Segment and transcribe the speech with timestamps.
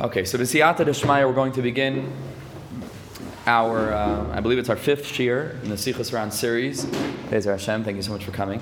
[0.00, 2.12] Okay, so to the Siyata Deshmaya, we're going to begin
[3.46, 6.84] our, uh, I believe it's our fifth year in the Sichas Ran series.
[7.30, 8.60] Bezer Hashem, thank you so much for coming.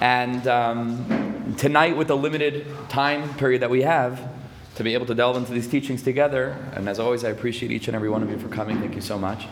[0.00, 4.28] And um, tonight, with the limited time period that we have,
[4.74, 7.86] to be able to delve into these teachings together, and as always, I appreciate each
[7.86, 8.80] and every one of you for coming.
[8.80, 9.46] Thank you so much.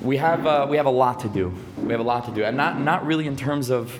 [0.00, 1.52] We have, uh, we have a lot to do.
[1.78, 3.98] We have a lot to do, and not, not really in terms of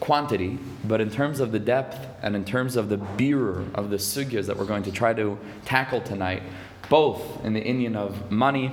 [0.00, 3.96] quantity, but in terms of the depth and in terms of the beer of the
[3.96, 6.42] sugyas that we're going to try to tackle tonight,
[6.88, 8.72] both in the inyan of money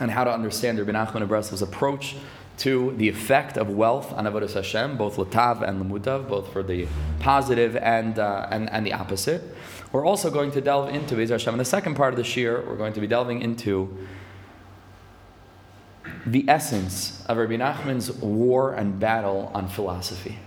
[0.00, 2.16] and how to understand Rabbi Nachman of Breslov's approach
[2.58, 6.86] to the effect of wealth on Avodah Hashem, both latav and lamutav, both for the
[7.20, 9.42] positive and, uh, and, and the opposite.
[9.92, 11.54] We're also going to delve into Bezer Hashem.
[11.54, 14.06] In the second part of the shiur, we're going to be delving into
[16.26, 20.38] the essence of Rabbi Nachman's war and battle on philosophy.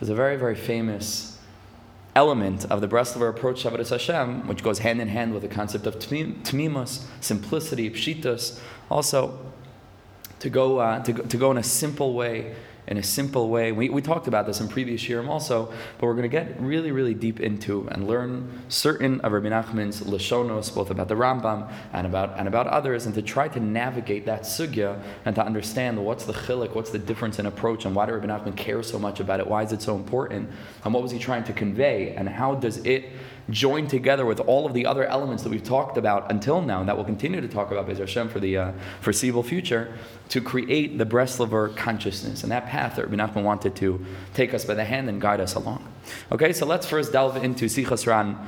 [0.00, 1.38] Is a very, very famous
[2.16, 5.48] element of the Breslover approach to Avodah Hashem, which goes hand in hand with the
[5.48, 8.58] concept of tmimus, simplicity, pshitas.
[8.90, 9.38] Also,
[10.40, 12.52] to go, uh, to, go, to go in a simple way
[12.86, 13.70] in a simple way.
[13.70, 16.90] We, we talked about this in previous year also, but we're going to get really,
[16.90, 22.06] really deep into and learn certain of Rabbi Nachman's Lashonos, both about the Rambam and
[22.06, 26.24] about, and about others, and to try to navigate that sugya and to understand what's
[26.24, 29.20] the chilik, what's the difference in approach, and why did Rabbi Nachman care so much
[29.20, 30.50] about it, why is it so important,
[30.84, 33.04] and what was he trying to convey, and how does it
[33.50, 36.88] joined together with all of the other elements that we've talked about until now, and
[36.88, 39.92] that we'll continue to talk about Bezer Hashem for the uh, foreseeable future,
[40.28, 44.04] to create the Breslover consciousness and that path that Rabbi Nachman wanted to
[44.34, 45.86] take us by the hand and guide us along.
[46.30, 48.38] Okay, so let's first delve into Sichas Ran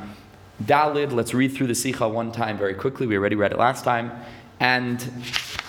[0.63, 1.13] Dalid.
[1.13, 3.07] Let's read through the Sicha one time very quickly.
[3.07, 4.13] We already read it last time.
[4.61, 5.01] And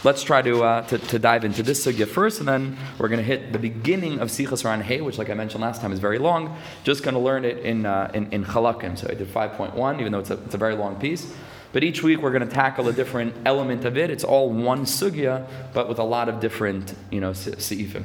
[0.06, 3.20] let's try to, uh, to, to, dive into this sugya first, and then we're going
[3.20, 6.00] to hit the beginning of Sichas Ran Hey, which, like I mentioned last time, is
[6.00, 6.56] very long.
[6.84, 8.98] Just going to learn it in, uh, in, in Chalakim.
[9.00, 11.34] So I did 5.1, even though it's a, it's a very long piece.
[11.74, 14.12] But each week we're going to tackle a different element of it.
[14.12, 18.04] It's all one sugya, but with a lot of different, you know, seifim.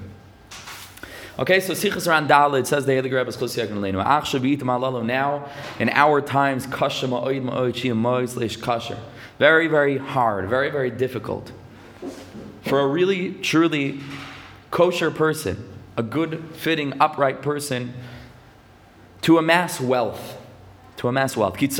[1.38, 5.48] Okay, so Sichas Ran Dalid says the Heilige Rebbe Ach Now,
[5.78, 8.98] in our times, kasha ma'oid ma'oid shiyam ma'oid kasher.
[9.38, 11.52] Very, very hard, very, very difficult.
[12.62, 14.00] For a really, truly
[14.70, 17.94] kosher person, a good, fitting, upright person,
[19.22, 20.38] to amass wealth.
[20.98, 21.54] To amass wealth.
[21.58, 21.78] Because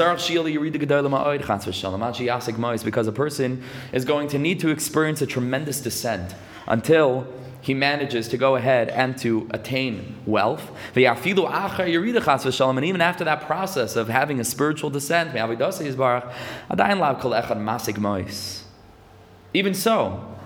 [3.06, 6.34] a person is going to need to experience a tremendous descent
[6.66, 7.26] until
[7.62, 10.70] he manages to go ahead and to attain wealth.
[10.94, 11.04] And
[12.84, 15.34] even after that process of having a spiritual descent,
[19.52, 20.36] even so,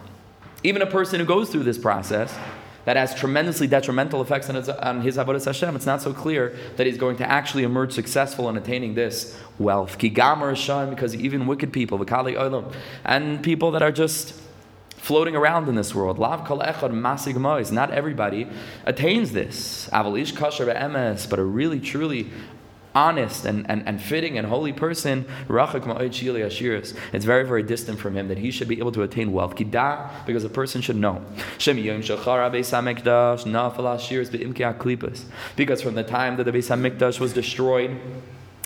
[0.64, 2.36] even a person who goes through this process,
[2.84, 6.54] that has tremendously detrimental effects on his, on his Avodah Hashem, it's not so clear
[6.76, 9.96] that he's going to actually emerge successful in attaining this wealth.
[9.98, 12.04] Because even wicked people,
[13.04, 14.40] and people that are just
[14.96, 16.18] floating around in this world.
[16.18, 17.72] Lav kol echad masig.
[17.72, 18.48] Not everybody
[18.84, 19.88] attains this.
[19.92, 22.30] Avalish kasher emes, but a really, truly
[22.94, 28.38] honest and, and, and fitting and holy person, it's very, very distant from him that
[28.38, 29.56] he should be able to attain wealth.
[29.56, 31.22] Because a person should know.
[35.56, 38.00] Because from the time that the Beis HaMikdash was destroyed,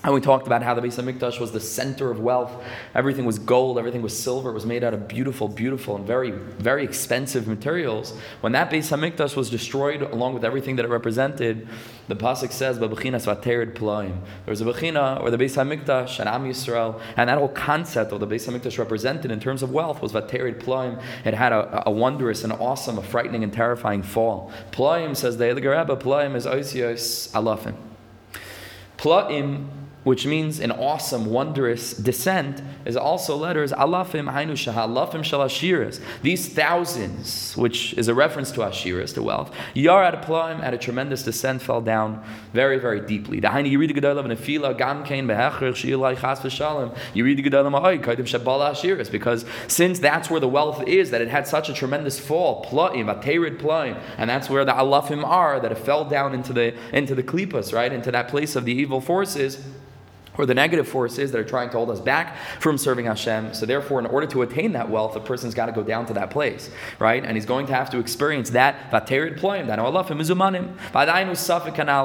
[0.08, 2.64] and we talked about how the Beis Hamikdash was the center of wealth.
[2.94, 6.30] Everything was gold, everything was silver, it was made out of beautiful, beautiful, and very,
[6.30, 8.14] very expensive materials.
[8.41, 11.69] When that Beis Hamikdash was destroyed, along with everything that it represented,
[12.08, 16.26] the pasuk says, "Babechinas vaterid plaim." There was a bechina, or the Beis Hamikdash, and
[16.26, 20.00] Am Yisrael, and that whole concept of the Beis Hamikdash represented in terms of wealth
[20.00, 21.02] was vaterid plaim.
[21.26, 24.50] It had a, a, wondrous and awesome, a frightening and terrifying fall.
[24.72, 27.75] Plaim says the Eiliger Rebbe, plaim is oisios alafim.
[28.96, 29.69] Plaim
[30.04, 36.00] which means an awesome, wondrous descent, is also letters alafim hainu alafim shalashiras.
[36.22, 40.72] These thousands, which is a reference to ashiras, to wealth, yar at a plum, at
[40.72, 43.41] a tremendous descent, fell down very, very deeply.
[43.41, 48.20] The hainu yirid gedolam nefila gam kain behechrer shilai chas v'shalom yirid gedolam ha'oy kaidim
[48.20, 52.19] shabala ashiras, because since that's where the wealth is, that it had such a tremendous
[52.19, 56.34] fall, plaim, a terid plaim, and that's where the alafim are, that it fell down
[56.34, 59.62] into the into the klipas, right, into that place of the evil forces
[60.38, 63.52] or the negative forces that are trying to hold us back from serving Hashem.
[63.52, 66.14] So therefore, in order to attain that wealth, a person's got to go down to
[66.14, 67.23] that place, right?
[67.25, 68.76] And he's going to have to experience that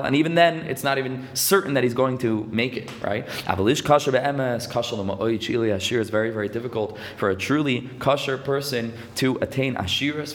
[0.03, 3.27] and even then, it's not even certain that he's going to make it, right?
[3.45, 5.37] Avalish kasher be'emes, kasher l'ma'oi
[5.75, 10.33] ashir is very, very difficult for a truly kosher person to attain ashiras.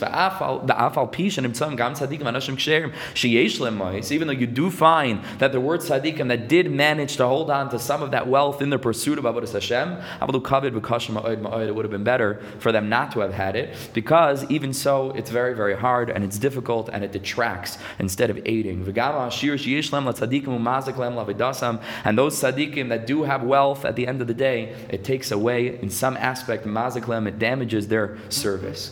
[4.13, 7.69] Even though you do find that the word tzadikim that did manage to hold on
[7.71, 9.97] to some of that wealth in the pursuit of Avodah Hashem,
[11.69, 15.11] it would have been better for them not to have had it because even so,
[15.13, 18.79] it's very, very hard and it's difficult and it detracts instead of aiding.
[18.79, 18.87] And
[22.19, 25.81] those tzaddikim that do have wealth at the end of the day, it takes away
[25.81, 28.91] in some aspect, it damages their service.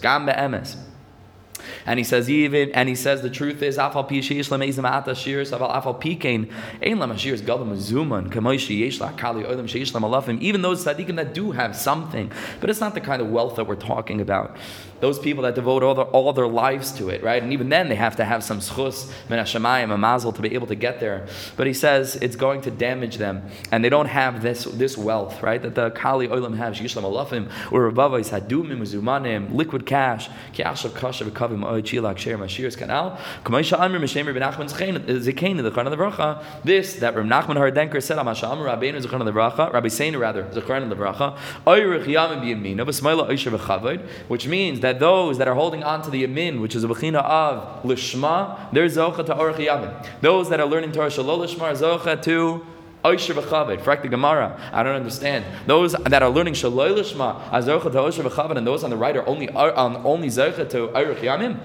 [1.87, 5.13] And he says even, and he says the truth is, afal pi sheish lemeizim ata
[5.13, 6.51] shirs, aval afal pikein
[6.83, 10.41] ein lam shirs gadol mezuman kamoishi yesh la kali olam sheish lam alafim.
[10.41, 12.31] Even those tzaddikim that do have something,
[12.61, 14.57] but it's not the kind of wealth that we're talking about
[15.01, 17.43] those people that devote all their, all their lives to it, right?
[17.43, 20.55] And even then, they have to have some schus, min hashemayim, a mazel to be
[20.55, 21.27] able to get there.
[21.57, 25.43] But he says it's going to damage them, and they don't have this this wealth,
[25.43, 25.61] right?
[25.61, 31.31] That the kali olam have, yishlam alafim, or rabavais hadumim, uzumanim, liquid cash, kiashav kashav
[31.31, 35.97] kavim oy chilak sher mashirs kanal, kamaisha amir mishemer ben Nachman zekain the of the
[35.97, 36.43] Bracha.
[36.65, 40.21] This that Reb Nachman Hardenker said, Amasha Amar Rabbeinu Zechron of the Bracha, Rabbi Seinu
[40.21, 45.39] rather Zechron of the Bracha, oyrich yamim biyamina, b'smaila oysher v'chavod, which means that those
[45.39, 49.25] that are holding on to the yamin, which is a bechina of lishma, they're zocha
[49.27, 50.07] to orach yamin.
[50.21, 52.67] Those that are learning Torah shalol lishma are zocha to
[53.05, 53.83] Oisher v'chaved.
[53.83, 54.59] Frak the Gemara.
[54.73, 55.45] I don't understand.
[55.67, 59.17] Those that are learning shaloi lishma, azocha to Oisher v'chaved, and those on the right
[59.17, 61.59] are only are, um, only zocha to orach yamin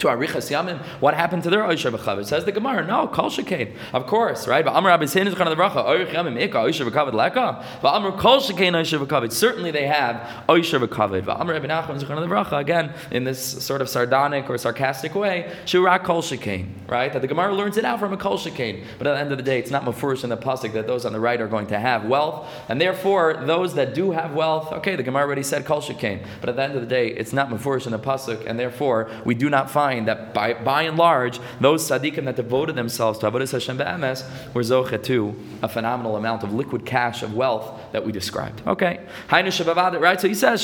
[0.00, 2.26] to Arichas Yamim, what happened to their Oisher B'chavet?
[2.26, 3.74] Says the Gemara, no, Kol Shekain.
[3.92, 4.64] Of course, right?
[4.64, 7.64] But Amr Rabbi is kind of the Bracha, Oirich Yamim Ika, Oisher B'chavet Leka.
[7.82, 9.32] But Amr Kol Shekain Oisher B'chavet.
[9.32, 11.24] Certainly they have Oisher B'chavet.
[11.24, 14.58] But Amr Rabbi Nachman is of the Bracha, again, in this sort of sardonic or
[14.58, 17.12] sarcastic way, Shirak Kol Shekain, right?
[17.12, 18.84] That the Gemara learns it out from a Kol Shekain.
[18.98, 21.04] But at the end of the day, it's not Mafurish in the Pasuk that those
[21.04, 22.48] on the right are going to have wealth.
[22.68, 26.24] And therefore, those that do have wealth, okay, the Gemara already said Kol Shekain.
[26.40, 28.46] But at the end of the day, it's not Mafurish in the Pasuk.
[28.46, 32.76] And therefore, we do not find that by by and large, those tzaddikim that devoted
[32.76, 37.34] themselves to Avodah Hashem be'emes were zoche to a phenomenal amount of liquid cash of
[37.34, 38.62] wealth that we described.
[38.66, 39.00] Okay,
[39.30, 40.20] right?
[40.20, 40.62] So he says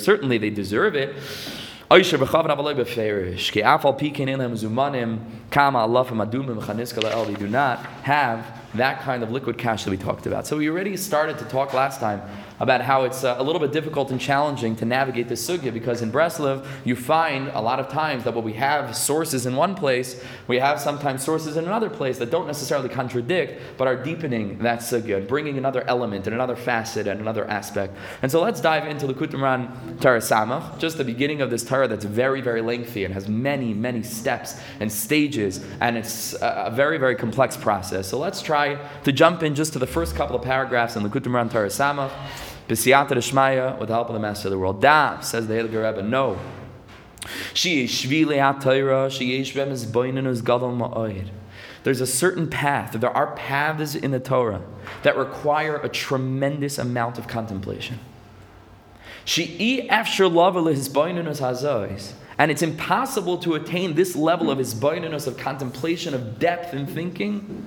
[0.00, 1.16] Certainly, they deserve it.
[1.90, 2.18] They do
[7.48, 10.46] not have that kind of liquid cash that we talked about.
[10.46, 12.22] So we already started to talk last time
[12.60, 16.02] about how it's uh, a little bit difficult and challenging to navigate this sugya because
[16.02, 19.74] in Breslov you find a lot of times that what we have sources in one
[19.74, 24.58] place, we have sometimes sources in another place that don't necessarily contradict, but are deepening
[24.58, 27.96] that sugya and bringing another element and another facet and another aspect.
[28.22, 30.20] And so let's dive into the Kutumran Torah
[30.78, 34.60] just the beginning of this Torah that's very, very lengthy and has many, many steps
[34.80, 38.06] and stages, and it's a very, very complex process.
[38.08, 41.08] So let's try to jump in just to the first couple of paragraphs in the
[41.08, 41.70] Kutumran Torah.
[42.70, 42.84] With
[43.88, 44.80] the help of the Master of the World.
[44.80, 46.38] Da, says the Heilige Rebbe, no.
[47.52, 48.02] She is
[48.38, 51.14] ha-Torah, she is gadol.
[51.82, 54.62] There's a certain path, there are paths in the Torah
[55.02, 57.98] that require a tremendous amount of contemplation.
[59.24, 62.12] She after love hazois.
[62.38, 66.86] And it's impossible to attain this level of his boinenus of contemplation, of depth in
[66.86, 67.66] thinking.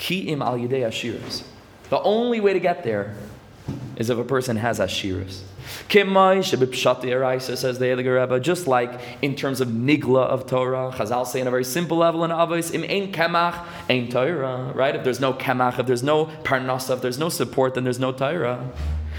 [0.00, 1.44] Al yidei.
[1.88, 3.14] The only way to get there
[3.98, 5.40] is if a person has ashiras.
[5.90, 11.46] says the Eliger Rebbe, just like in terms of nigla of Torah, Chazal say in
[11.48, 14.94] a very simple level in Avos, im ein kemach, ein Torah, right?
[14.94, 18.12] If there's no kemach, if there's no parnasa, if there's no support, then there's no
[18.12, 18.72] Torah.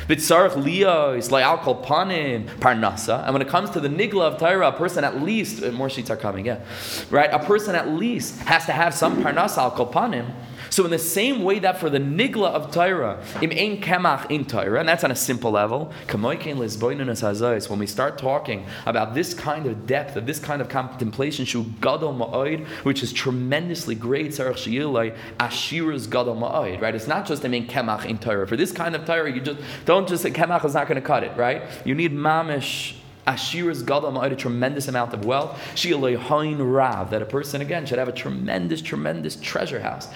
[0.08, 3.24] Vitzarach liya is panim parnasa.
[3.26, 6.10] And when it comes to the nigla of Torah, a person at least, more sheets
[6.10, 6.62] are coming, yeah.
[7.10, 7.30] Right?
[7.32, 10.34] A person at least has to have some parnasa al panim.
[10.70, 14.46] So in the same way that for the nigla of Torah, im ein kemach in
[14.46, 19.88] Torah, and that's on a simple level, when we start talking about this kind of
[19.88, 26.36] depth, of this kind of contemplation, shu gadol ma'oid, which is tremendously great, ashira's gadol
[26.36, 26.96] ma'oid, right?
[26.96, 28.48] It's not just im ein kemach in Torah.
[28.48, 31.02] For this kind of Torah, you just don't just say kemach is not going to
[31.02, 31.64] cut it, right?
[31.86, 32.99] You need mamish
[33.30, 35.60] Ashira's gadol a tremendous amount of wealth.
[35.76, 40.08] She hain rav that a person again should have a tremendous, tremendous treasure house.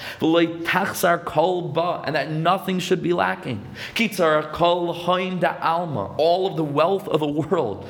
[0.63, 3.63] tachsar kol ba and that nothing should be lacking.
[3.93, 7.87] Kitzar kol hain da alma all of the wealth of the world.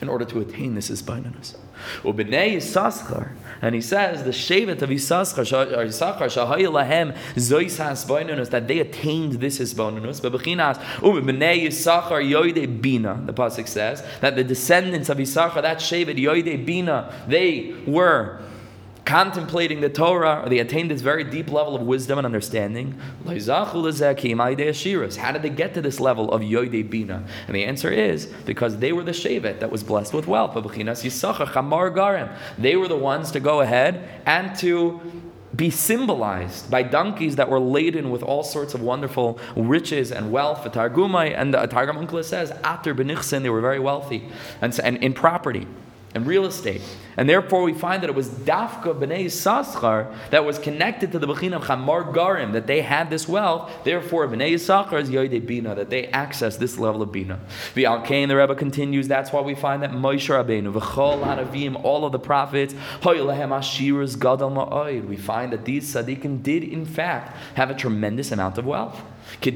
[0.00, 1.56] In order to attain this is bainanus.
[2.02, 8.66] Ubnei Yisachar, and he says the Shevet of Yisachar, Yisachar Shahaya Lahem Zois Hasbainunus that
[8.66, 10.22] they attained this Hisbainunus.
[10.22, 13.22] But Bechinas um, Ubnei Yisachar Yoide Bina.
[13.26, 18.40] The pasuk says that the descendants of Yisachar, that Shevet Yoide Bina, they were
[19.04, 22.98] contemplating the Torah, or they attained this very deep level of wisdom and understanding.
[23.26, 27.24] How did they get to this level of Yoide Bina?
[27.46, 30.54] And the answer is because they were the Shevet that was blessed with wealth.
[30.54, 30.60] They
[32.76, 35.00] were the ones to go ahead and to
[35.56, 40.64] be symbolized by donkeys that were laden with all sorts of wonderful riches and wealth.
[40.64, 44.28] And the Targum Onkelos says, after Benichsin, they were very wealthy
[44.60, 45.66] and in property
[46.14, 46.82] and real estate.
[47.16, 51.26] And therefore, we find that it was Dafka B'nai Saschar that was connected to the
[51.26, 53.70] Bechin of Chamar Garim, that they had this wealth.
[53.84, 57.40] Therefore, B'nai Saschar is Yoide Bina, that they access this level of Bina.
[57.74, 61.82] The Al Kain, the Rebbe continues, that's why we find that Moshe Rabbeinu, V'chol Hanavim,
[61.84, 66.84] all of the prophets, Hoylehem Ashiras Gadol Ma'oid, we find that these tzaddikim did, in
[66.84, 69.00] fact, have a tremendous amount of wealth
[69.30, 69.50] so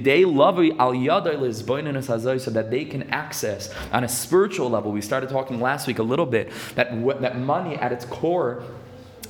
[2.50, 4.92] that they can access on a spiritual level.
[4.92, 8.62] We started talking last week a little bit that, that money at its core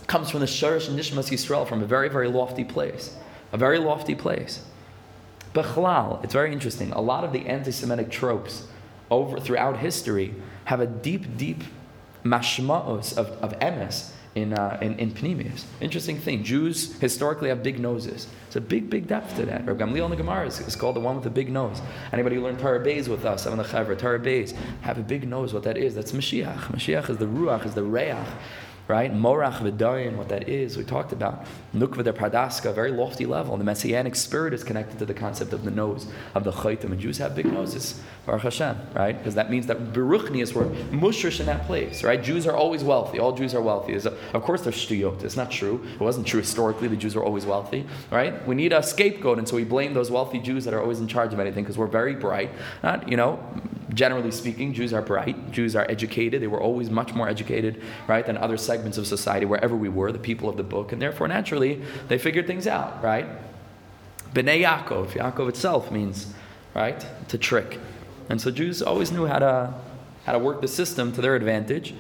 [0.07, 3.17] comes from the Sharish Nishmas Yisrael, from a very, very lofty place.
[3.53, 4.65] A very lofty place.
[5.55, 6.93] Bechlal, it's very interesting.
[6.93, 8.67] A lot of the anti Semitic tropes
[9.11, 11.63] over throughout history have a deep, deep
[12.25, 15.65] mashma'os of, of emes in, uh, in, in Panemius.
[15.81, 16.43] Interesting thing.
[16.43, 18.27] Jews historically have big noses.
[18.47, 19.67] It's a big, big depth to that.
[19.67, 21.81] Rabbi Gamliel in the Gemara is, is, called the one with the big nose.
[22.13, 25.29] Anybody who learned Torah Beis with us, I'm the Chaver, Torah Beis, have a big
[25.29, 25.55] nose.
[25.55, 26.73] What that is, that's Mashiach.
[26.73, 28.17] Mashiach is the Ruach, is the Reach
[28.87, 29.13] right?
[29.13, 31.47] Morach v'dayin, what that is, we talked about.
[31.75, 33.57] Nukva de Pardaska, very lofty level.
[33.57, 36.85] The messianic spirit is connected to the concept of the nose, of the chaytim.
[36.93, 39.17] And Jews have big noses, Baruch Hashem, right?
[39.17, 42.23] Because that means that Beruchnias were mushrish in that place, right?
[42.23, 43.19] Jews are always wealthy.
[43.19, 43.95] All Jews are wealthy.
[43.95, 45.25] of course, they're shtuyot.
[45.25, 45.85] It's not true.
[45.93, 46.89] It wasn't true historically.
[46.89, 48.47] The Jews were always wealthy, right?
[48.47, 51.07] We need a scapegoat, and so we blame those wealthy Jews that are always in
[51.07, 52.51] charge of anything because we're very bright.
[52.83, 53.45] Not, you know,
[53.93, 55.51] generally speaking, Jews are bright.
[55.51, 56.41] Jews are educated.
[56.41, 60.13] They were always much more educated, right, than other segments of society, wherever we were,
[60.13, 63.27] the people of the book, and therefore, naturally, they figured things out, right?
[64.33, 66.33] Bnei Yaakov, Yaakov itself means,
[66.75, 67.79] right, to trick.
[68.29, 69.75] And so Jews always knew how to,
[70.25, 71.95] how to work the system to their advantage.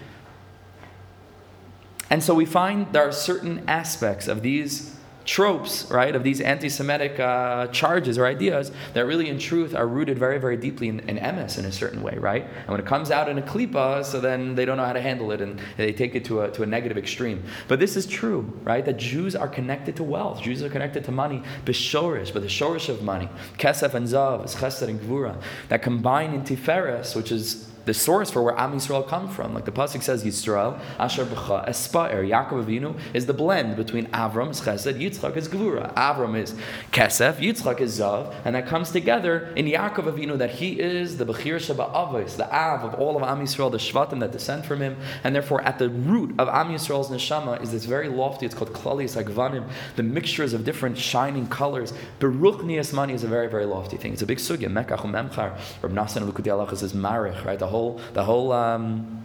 [2.10, 4.93] And so we find there are certain aspects of these
[5.24, 9.86] tropes, right, of these anti Semitic uh, charges or ideas that really, in truth, are
[9.86, 12.44] rooted very, very deeply in, in emes in a certain way, right?
[12.44, 15.00] And when it comes out in a klipa, so then they don't know how to
[15.00, 17.42] handle it and they take it to a, to a negative extreme.
[17.68, 18.84] But this is true, right?
[18.84, 22.88] That Jews are connected to wealth, Jews are connected to money, bishorish, but the shorish
[22.88, 23.28] of money,
[23.58, 28.30] kesef and zav, is chesed and gvura, that combine in tiferes, which is the source
[28.30, 29.54] for where Am Yisrael come from.
[29.54, 32.28] Like the pasuk says, Yisrael Asher B'cha Espaer.
[32.28, 35.92] Yaakov Avinu is the blend between Avram is Chesed, Yitzchak is Gevura.
[35.94, 36.54] Avram is
[36.92, 41.26] Kesef, Yitzchak is Zav, and that comes together in Yaakov Avinu that he is the
[41.26, 44.80] Bechir Sheba Avos, the Av of all of Am Yisrael, the Shvatim that descend from
[44.80, 48.46] him, and therefore at the root of Am Yisrael's neshama is this very lofty.
[48.46, 51.92] It's called Klalius Agvanim, the mixtures of different shining colors.
[52.20, 54.12] Beruch Niasmani is a very very lofty thing.
[54.12, 54.68] It's a big sugya.
[54.68, 55.58] Mekach Memchar.
[55.82, 57.58] Rab Nasan Lukudi is Marich, right?
[57.58, 59.22] The whole the whole um,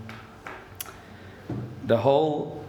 [1.85, 2.63] the whole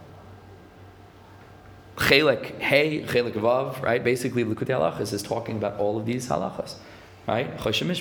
[1.97, 4.03] chelik hey chelik vav right?
[4.05, 6.75] Basically Likutei halachas is talking about all of these halachas
[7.29, 7.51] right?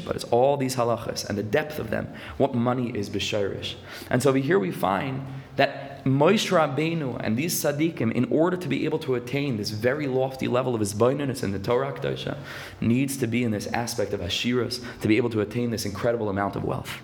[0.05, 2.05] But it's all these halachas and the depth of them
[2.37, 3.75] what money is b'shirish
[4.09, 5.25] and so here we find
[5.57, 10.07] that Moshe Rabbeinu and these tzaddikim, in order to be able to attain this very
[10.07, 12.37] lofty level of hisbainus in the Torah Kedosha,
[12.81, 16.29] needs to be in this aspect of Ashiras to be able to attain this incredible
[16.29, 16.99] amount of wealth.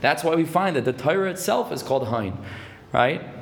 [0.00, 2.38] That's why we find that the Torah itself is called Hain,
[2.92, 3.37] right?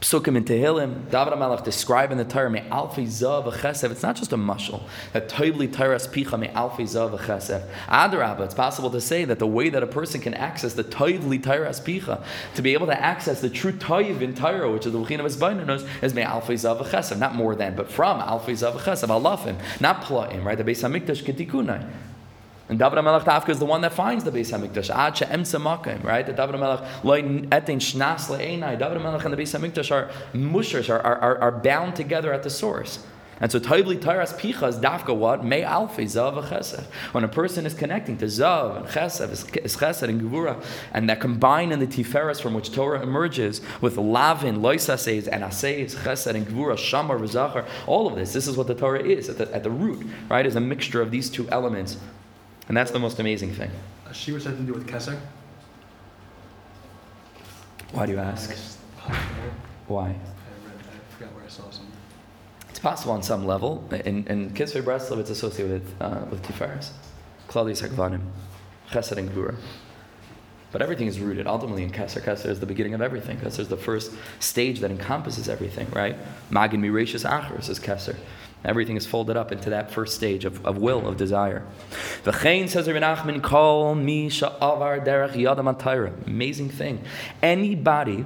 [0.00, 3.90] Psukim and Tehillim, David HaMelech describing the Torah, me alfi zav v'chesef.
[3.90, 4.82] It's not just a mushal.
[5.14, 7.66] That toivli Torah spicha me alfi zav v'chesef.
[7.88, 11.42] Adarabba, it's possible to say that the way that a person can access the toivli
[11.42, 12.22] Torah spicha,
[12.54, 15.24] to be able to access the true toiv in Torah, which is the Luchin of
[15.26, 17.18] Esbainanos, is me alfi zav v'chesef.
[17.18, 20.58] Not more than, but from alfi zav v'chesef, alafim, not pla'im, right?
[20.58, 21.88] The Beis HaMikdash ketikunai.
[22.68, 24.90] And David HaMelech Tafka is the one that finds the Beis HaMikdash.
[24.90, 25.64] Ad she'em
[26.04, 26.26] right?
[26.26, 28.78] That David HaMelech loy etin shnas le'enai.
[28.78, 32.50] David HaMelech and the Beis HaMikdash are mushers, are, are, are bound together at the
[32.50, 33.04] source.
[33.38, 35.44] And so Toivli Tairas Picha is dafka what?
[35.44, 36.84] May alfi zav chesed.
[37.12, 41.20] When a person is connecting to zav and chesed, is chesed and gevura, and that
[41.20, 46.46] combine in the tiferes from which Torah emerges with lavin, loisases, and aseis, chesed and
[46.46, 49.62] gevura, shamar, v'zachar, all of this, this is what the Torah is at the, at
[49.62, 50.46] the root, right?
[50.46, 51.98] Is a mixture of these two elements
[52.68, 53.70] and that's the most amazing thing.
[54.12, 55.18] She was has to do with Kesser?
[57.92, 58.56] Why do you ask?
[59.86, 60.04] Why?
[60.04, 61.92] I, read, I forgot where I saw something.
[62.68, 63.88] It's possible on some level.
[63.90, 66.90] In, in Kisvei Breslov, it's associated with, uh, with Tiferes.
[67.48, 68.20] Klali Sakvanim.
[68.90, 69.56] Chesed and Gvura.
[70.72, 72.20] But everything is rooted ultimately in Keser.
[72.20, 73.38] Keser is the beginning of everything.
[73.38, 76.16] Keser is the first stage that encompasses everything, right?
[76.50, 78.16] Magin Mirashis Acher is Keser.
[78.64, 81.64] Everything is folded up into that first stage of, of will, of desire.
[82.24, 87.04] V'chein says Rabbi Nachman, kol mi sha'avar derech yadam Amazing thing.
[87.42, 88.24] Anybody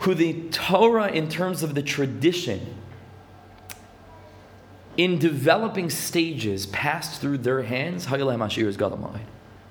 [0.00, 2.76] who the Torah, in terms of the tradition,
[4.96, 8.06] in developing stages passed through their hands,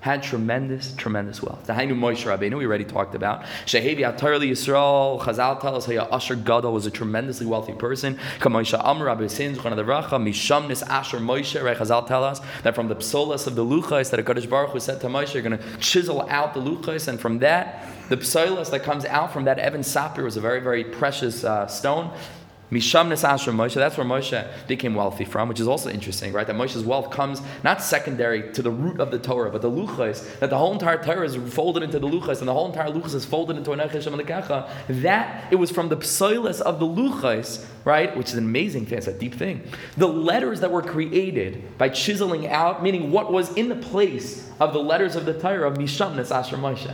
[0.06, 1.66] had tremendous, tremendous wealth.
[1.66, 3.42] The Hainu Moshe Rabbeinu, we already talked about.
[3.66, 8.20] Shehevi Atarli Yisrael, Chazal tell us how Asher Gadol was a tremendously wealthy person.
[8.40, 11.76] Kamoisha Amr Rabbi Sin, Racha, Mishamnis Asher Moshe, right?
[11.76, 14.80] Chazal tell us that from the psolas of the Luchais, that a Kaddish Baruch Hu
[14.80, 18.70] said to Moshe, you're going to chisel out the Luchais, and from that, the psolas
[18.70, 22.16] that comes out from that Evan Sapir was a very, very precious uh, stone.
[22.76, 26.46] Mishamnes Asher Moshe, that's where Moshe became wealthy from, which is also interesting, right?
[26.46, 30.40] That Moshe's wealth comes not secondary to the root of the Torah, but the Luchas,
[30.40, 33.16] that the whole entire Torah is folded into the Luchas, and the whole entire Luchas
[33.16, 34.70] is folded into Anechesh Amalekacha.
[35.02, 38.16] That, it was from the Psoilis of the Luchas, right?
[38.18, 39.64] Which is an amazing thing, it's a deep thing.
[39.96, 44.74] The letters that were created by chiseling out, meaning what was in the place of
[44.74, 46.94] the letters of the Torah of Mishamnes Asher Moshe.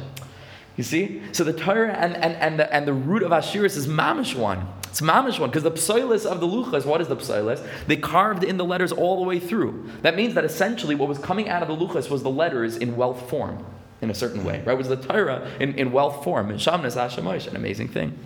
[0.77, 1.21] You see?
[1.31, 4.67] So the Torah and, and, and, the, and the root of Ashiris is mamish one.
[4.91, 6.85] It's mamish one because the psoilis of the luchas.
[6.85, 7.65] What is the psoilis?
[7.87, 9.89] They carved in the letters all the way through.
[10.01, 12.97] That means that essentially what was coming out of the luchas was the letters in
[12.97, 13.65] wealth form,
[14.01, 14.61] in a certain way.
[14.65, 14.73] Right?
[14.73, 16.51] It was the Torah in, in wealth form.
[16.51, 18.19] In Shamnas Hashemosh, an amazing thing.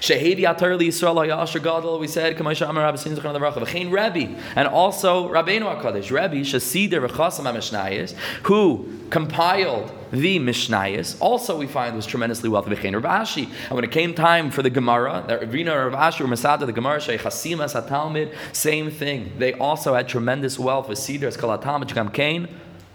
[0.00, 2.00] Shehevi Atar Yisrael Yasher Gadol.
[2.00, 3.64] We said Kamasha Amar Rabbi Sinzachan the Rachav.
[3.64, 11.16] V'chein Rabbi, and also Rabbeinu Hakadosh, Rabbi Shasider Rechasam Mishnayis, who compiled the Mishnayis.
[11.20, 12.68] Also, we find was tremendously wealthy.
[12.68, 13.02] And
[13.70, 17.00] when it came time for the Gemara, the Ravina Rav Ashi or Masada, the Gemara
[17.00, 19.32] Sheikh Hasimas Talmud, same thing.
[19.38, 22.48] They also had tremendous wealth with Sidr Eskalatam Gam Kain.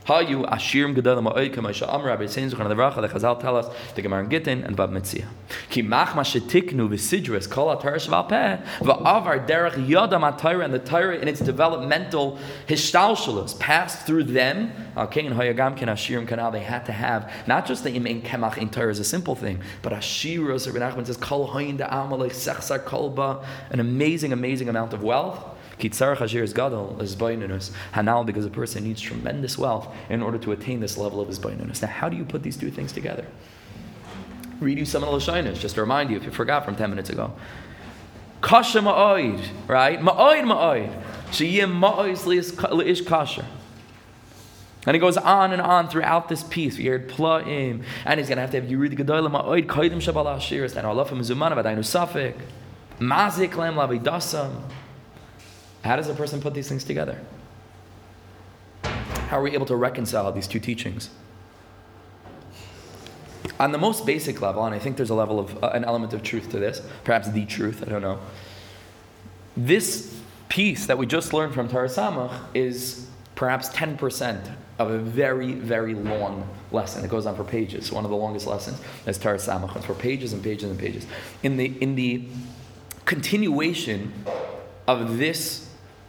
[0.06, 4.02] Hayu Ashirim Gedolim Ma'oid Kamaisha Amr Rabbi Sein Zuchan Devracha the Chazal tell us the
[4.02, 5.28] Gemara Gittin and Bava Metzia.
[5.70, 11.18] Ki Machma Shetiknu V'Sidris Kol HaTorah Shval Peh V'Avar Derech Yodam HaTorah and the Torah
[11.18, 14.74] in its developmental Hishtalshalos passed through them.
[14.98, 18.58] Okay, and Hayagam Ken Ashirim Kanal they had to have not just the Im Kemach
[18.58, 22.84] in Torah is a simple thing, but Ashiros Rabbi Nachman says Kol Hayin Da'amalek Sechsar
[22.84, 25.53] Kolba an amazing, amazing amount of wealth.
[25.84, 27.72] Kitzar Chashir is Gadol is Bainunus.
[27.94, 31.40] Hanal, because a person needs tremendous wealth in order to attain this level of his
[31.40, 31.82] Bainunus.
[31.82, 33.26] Now, how do you put these two things together?
[34.62, 36.90] Read you some of the Lashinas, just to remind you if you forgot from 10
[36.90, 37.34] minutes ago.
[38.40, 40.00] Kasha ma'oid, right?
[40.00, 41.04] Ma'oid ma'oid.
[41.32, 43.46] Sheyim ma'oid li'ish kasha.
[44.86, 46.78] And he goes on and on throughout this piece.
[46.78, 49.98] We heard pla'im, and he's going to have to have Yuri the Gedoyle ma'oid kaidim
[49.98, 52.40] shabal ashiris, and Allah mizumana v'adainu safik,
[53.00, 54.62] mazik lem lavidasam.
[55.84, 57.20] How does a person put these things together?
[58.84, 61.10] How are we able to reconcile these two teachings?
[63.60, 66.14] On the most basic level, and I think there's a level of uh, an element
[66.14, 68.20] of truth to this, perhaps the truth, I don't know.
[69.58, 70.20] This
[70.50, 76.48] piece that we just learned from Torah is perhaps 10% of a very, very long
[76.72, 77.04] lesson.
[77.04, 77.92] It goes on for pages.
[77.92, 79.36] One of the longest lessons is Torah.
[79.36, 81.06] It's for pages and pages and pages.
[81.42, 82.28] In the, in the
[83.06, 84.14] continuation
[84.88, 85.63] of this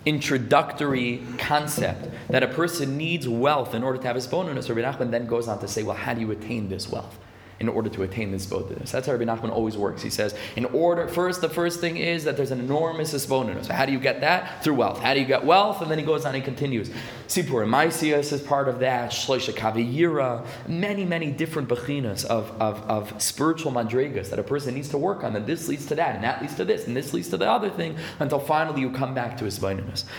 [0.07, 4.69] introductory concept that a person needs wealth in order to have hisbonenus.
[4.69, 7.19] Rabbi Nachman then goes on to say, well, how do you attain this wealth?
[7.61, 8.93] In order to attain this bodhiness.
[8.93, 10.03] That's how Rabbi Nachman always works.
[10.03, 13.67] He says, in order, first, the first thing is that there's an enormous bonus.
[13.67, 14.63] So how do you get that?
[14.63, 15.01] Through wealth.
[15.01, 15.83] How do you get wealth?
[15.83, 16.91] And then he goes on and continues.
[17.27, 19.11] Sipur Maisias is part of that.
[19.11, 20.47] Shloisha Kaviyira.
[20.69, 25.25] Many, many different bechinas of, of, of spiritual madrigas that a person needs to work
[25.25, 25.35] on.
[25.35, 27.51] And this leads to that, and that leads to this, and this leads to the
[27.51, 29.55] other thing, until finally you come back to his.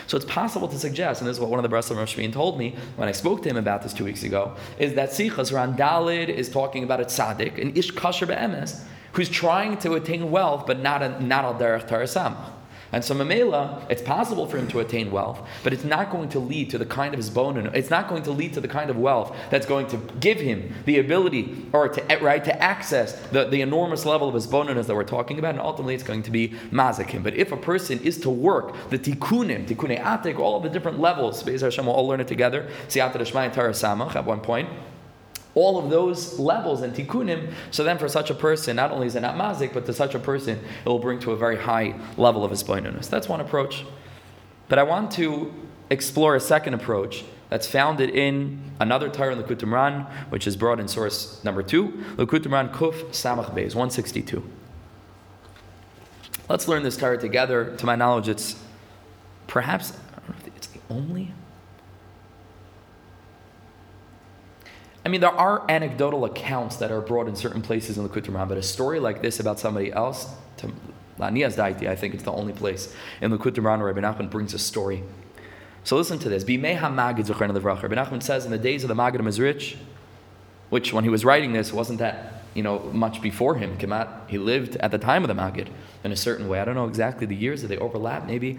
[0.08, 2.58] So it's possible to suggest, and this is what one of the Breslov Rosh told
[2.58, 6.30] me when I spoke to him about this two weeks ago, is that Sichas Randalid
[6.30, 8.84] is talking about it tzaddik, an ish kasher be'emes,
[9.14, 12.36] who's trying to attain wealth, but not, a, not al derech tarasam.
[12.92, 16.40] And so Mamela, it's possible for him to attain wealth, but it's not going to
[16.40, 17.58] lead to the kind of his bone.
[17.74, 20.74] It's not going to lead to the kind of wealth that's going to give him
[20.86, 25.04] the ability or to right to access the, the enormous level of hisbonenus that we're
[25.04, 27.24] talking about, and ultimately it's going to be mazakim.
[27.24, 31.00] But if a person is to work the tikkunim, tikkune atik, all of the different
[31.00, 32.70] levels, Be'ez Hashem will all learn it together.
[32.88, 34.70] Siyata and Samach at one point
[35.56, 37.54] all of those levels and tikkunim.
[37.72, 40.14] So then, for such a person, not only is it not mazik, but to such
[40.14, 43.10] a person, it will bring to a very high level of hisboinunus.
[43.10, 43.86] That's one approach.
[44.68, 45.54] But I want to
[45.90, 50.80] explore a second approach that's founded in another Torah in Likutei Moharan, which is brought
[50.80, 54.44] in source number two, Likutei Moharan Kuf Samach Beis, 162.
[56.50, 57.76] Let's learn this Torah together.
[57.78, 58.56] To my knowledge, it's
[59.48, 61.32] perhaps, I don't know if it's the only
[65.06, 68.48] I mean, there are anecdotal accounts that are brought in certain places in the Ram,
[68.50, 70.72] but a story like this about somebody else, to uh,
[71.20, 74.56] Lanias Daiti, I think it's the only place in the Ram where Rabbi Nachman brings
[74.56, 75.04] a story.
[75.84, 76.44] So listen to this.
[76.44, 79.78] Bimei HaMagid Zuchar Rabbi Nachman says in the days of the Magid Mezritch,
[80.72, 83.78] which when he was writing this wasn't that you know much before him.
[84.28, 85.68] He lived at the time of the Magid
[86.04, 86.60] in a certain way.
[86.60, 88.26] I don't know exactly the years that they overlap.
[88.26, 88.58] Maybe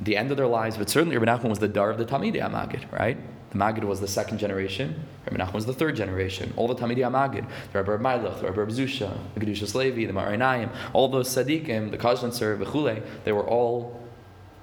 [0.00, 2.48] the end of their lives, but certainly Rabbi Nachman was the dar of the Talmidei
[2.48, 3.18] Magid, right?
[3.52, 5.06] The Magid was the second generation.
[5.30, 6.54] Rabbi Nachman was the third generation.
[6.56, 10.28] All the Talmidei Magid, the Rabbi Mailach, the Rabbi Zusha, the Kedushas Levi, the Me'or
[10.28, 14.00] Einayim, all those tzaddikim, the Kajlanser, the Chule, they were all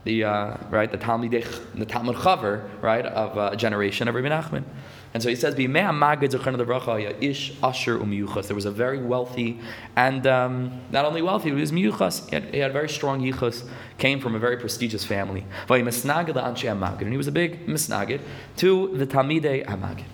[0.06, 1.32] the uh, right the Talmud
[1.76, 4.64] the Talmud Chaver right of uh, a generation of Rabbi Nachman.
[5.14, 5.68] And so he says, There
[8.56, 9.60] was a very wealthy,
[9.96, 12.30] and um, not only wealthy, he was miyuchas.
[12.30, 13.68] He had, he had very strong yichus,
[13.98, 15.46] came from a very prestigious family.
[15.68, 15.82] And
[17.12, 18.22] he was a big misnagid
[18.58, 20.06] to the Talmidei Amagid.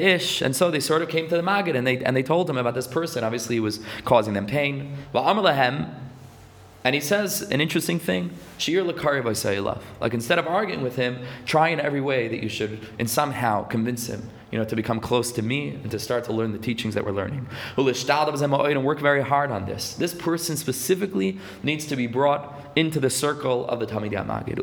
[0.00, 2.50] Ish, and so they sort of came to the Magid and they, and they told
[2.50, 3.24] him about this person.
[3.24, 4.96] Obviously, he was causing them pain.
[6.84, 8.82] And he says an interesting thing, Shir.
[8.82, 13.64] Like instead of arguing with him, try in every way that you should and somehow
[13.64, 16.58] convince him you know, to become close to me and to start to learn the
[16.58, 17.46] teachings that we're learning.
[17.76, 19.94] And work very hard on this.
[19.94, 24.58] This person specifically needs to be brought into the circle of the Talmidei Magid.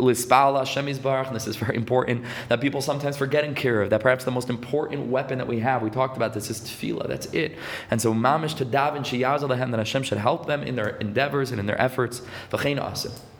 [1.28, 4.50] And this is very important that people sometimes forget in Kira that perhaps the most
[4.50, 7.08] important weapon that we have, we talked about this, is tefillah.
[7.08, 7.58] That's it.
[7.90, 11.60] And so mamish to daven sheyaz that Hashem should help them in their endeavors and
[11.60, 12.22] in their efforts.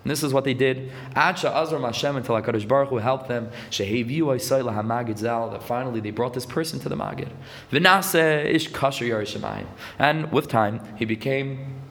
[0.04, 0.92] And this is what they did.
[1.16, 3.50] Acha Azram Hashem until HaKadosh Baruch Hu helped them.
[3.70, 5.50] Sheheviu Aisayla HaMagid Zal.
[5.50, 7.30] That finally they brought this person to the Magid.
[7.72, 9.68] Vinase Ish Kasher Yerishamayim.
[9.98, 11.82] And with time, he became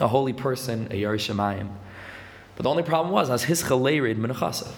[0.00, 1.70] a holy person, a Yerishamayim.
[2.56, 4.72] But the only problem was, as his chalerid menachasav.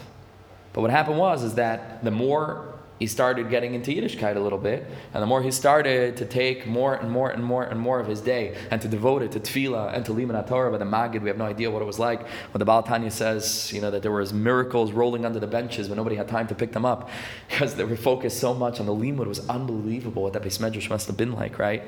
[0.75, 2.70] But what happened was, is that the more
[3.01, 6.67] he started getting into Yiddishkeit a little bit, and the more he started to take
[6.67, 9.41] more and more and more and more of his day and to devote it to
[9.41, 11.99] tefillah and to liman Torah, but the Magid, we have no idea what it was
[11.99, 12.21] like.
[12.53, 15.89] When the Baal Tanya says, you know, that there was miracles rolling under the benches,
[15.89, 17.09] but nobody had time to pick them up
[17.49, 19.23] because they were focused so much on the limud.
[19.23, 21.83] It was unbelievable what that Beis must have been like, right?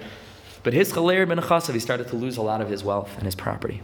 [0.62, 3.24] But his chaler ben Chasav, he started to lose a lot of his wealth and
[3.24, 3.82] his property.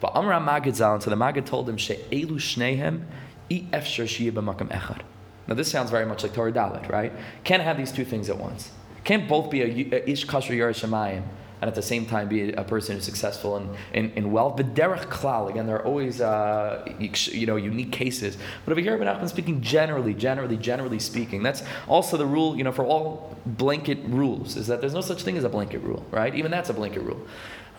[0.00, 3.04] But Amram Magid Zal, so the Magid told him, She'elu shnehem,
[3.48, 5.02] i efshar makam echad.
[5.46, 7.12] Now, this sounds very much like Torah Dalit, right?
[7.44, 8.70] Can't have these two things at once.
[9.04, 11.22] Can't both be a, ish kasher Yerishamayim
[11.64, 14.56] and at the same time be a person who's successful in, in, in wealth.
[14.56, 18.36] But derech klal, again, there are always uh, you know unique cases.
[18.64, 22.54] But over here, Ibn speaking generally, generally, generally speaking, that's also the rule.
[22.54, 25.78] You know, for all blanket rules, is that there's no such thing as a blanket
[25.78, 26.34] rule, right?
[26.34, 27.26] Even that's a blanket rule.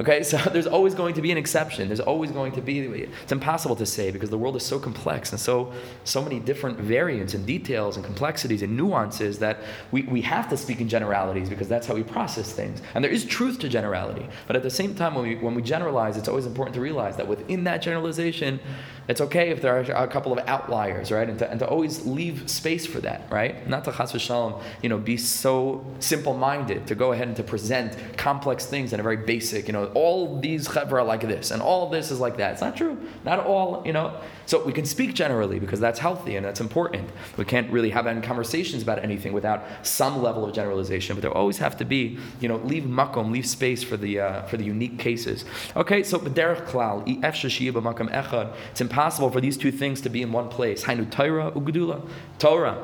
[0.02, 1.88] Okay, so there's always going to be an exception.
[1.88, 2.80] There's always going to be.
[2.80, 5.72] It's impossible to say because the world is so complex and so
[6.04, 9.60] so many different variants and details and complexities and nuances that
[9.92, 12.82] we, we have to speak in generalities because that's how we process things.
[12.94, 15.62] And there is truth to generality, but at the same time, when we when we
[15.62, 18.60] generalize, it's always important to realize that within that generalization,
[19.08, 21.30] it's okay if there are a couple of outliers, right?
[21.30, 23.68] And to, and to always leave space for that, right?
[23.68, 27.98] Not to chas v'shalom, you know, be so simple-minded to go ahead and to present
[28.18, 31.62] complex things in a very basic, you know all these chevra are like this, and
[31.62, 32.54] all this is like that.
[32.54, 32.98] It's not true.
[33.24, 34.20] Not all, you know.
[34.46, 37.10] So we can speak generally because that's healthy and that's important.
[37.36, 41.16] We can't really have any conversations about anything without some level of generalization.
[41.16, 44.44] But there always have to be, you know, leave makom, leave space for the uh,
[44.44, 45.46] for the unique cases.
[45.76, 48.95] Okay, so derech klal, echad.
[48.96, 50.86] It's impossible for these two things to be in one place.
[50.86, 52.08] Hainu Torah ugedula.
[52.40, 52.82] Torah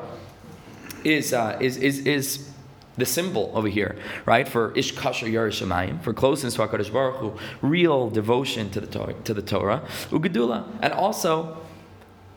[1.04, 2.50] is uh, is is is
[2.98, 3.96] the symbol over here,
[4.26, 4.46] right?
[4.46, 9.14] For ish kasher yerishamayim, for closeness to Hakadosh Baruch Hu, real devotion to the Torah,
[9.24, 11.56] to the Torah, ugedula, and also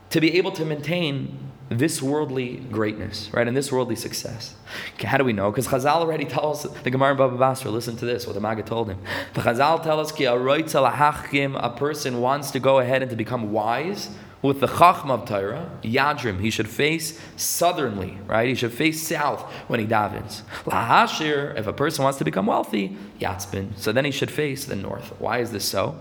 [0.10, 1.38] to be able to maintain
[1.70, 4.56] this worldly greatness, right, and this worldly success.
[5.00, 5.50] How do we know?
[5.50, 7.72] Because Chazal already tells the Gemara in Baba Basra.
[7.72, 8.28] Listen to this.
[8.28, 9.00] What the Magid told him.
[9.34, 14.10] The Chazal tell us ki a person wants to go ahead and to become wise
[14.46, 18.48] with the Chachma of Torah, Yadrim, he should face southernly, right?
[18.48, 20.44] He should face south when he davens.
[20.66, 24.76] Lahashir, if a person wants to become wealthy, Yatzbin, so then he should face the
[24.76, 25.14] north.
[25.20, 26.00] Why is this so?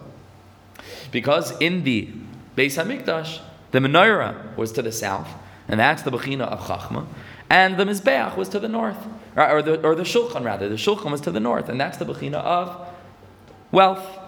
[1.10, 2.10] Because in the
[2.56, 5.28] Beis Hamikdash, the menorah was to the south,
[5.68, 7.06] and that's the Bechina of Chachma,
[7.50, 8.98] and the Mizbeach was to the north,
[9.36, 10.68] or the, or the Shulchan rather.
[10.68, 12.88] The Shulchan was to the north, and that's the Bechina of
[13.70, 14.18] wealth.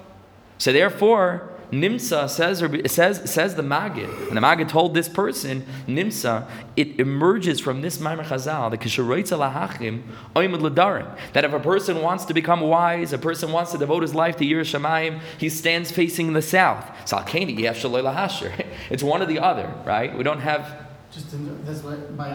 [0.58, 6.48] So therefore, Nimsa says, says, says the Magid, and the Magid told this person, Nimsa,
[6.76, 10.02] it emerges from this Maimar Chazal, the Kisharoitza Lahachim,
[10.36, 14.02] Oimad Ladarim, that if a person wants to become wise, a person wants to devote
[14.02, 16.84] his life to Yerushalayim, he stands facing the south.
[17.04, 18.66] Salkani, Yev Shaloi Lahashir.
[18.90, 20.16] It's one or the other, right?
[20.16, 20.85] We don't have.
[21.16, 22.28] Just in, that's what by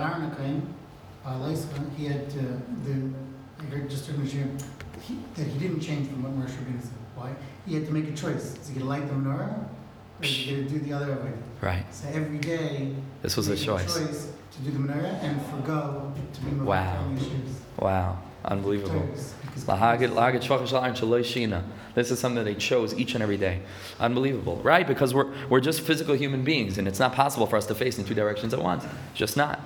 [1.23, 3.11] uh, Leisa, he had uh, the,
[3.59, 6.91] I heard just in he, that he didn't change from what Moshe Rabbeinu said.
[7.15, 7.29] Why?
[7.67, 8.55] He had to make a choice.
[8.57, 9.53] Is he going to light the menorah
[10.19, 11.31] or is he going to do the other way?
[11.61, 11.85] Right.
[11.93, 13.85] So every day, This was a choice.
[13.95, 16.97] choice to do the menorah and forgo to be Wow.
[17.03, 17.61] on the issues.
[17.77, 18.17] Wow.
[18.45, 19.01] Unbelievable.
[19.01, 19.35] Because-
[21.93, 23.61] This is something they chose each and every day.
[23.99, 24.87] Unbelievable, right?
[24.87, 27.97] Because we're, we're just physical human beings, and it's not possible for us to face
[27.97, 28.85] in two directions at once.
[28.85, 29.59] It's just not.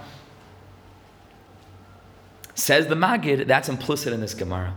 [2.55, 4.73] Says the Magid, that's implicit in this Gemara.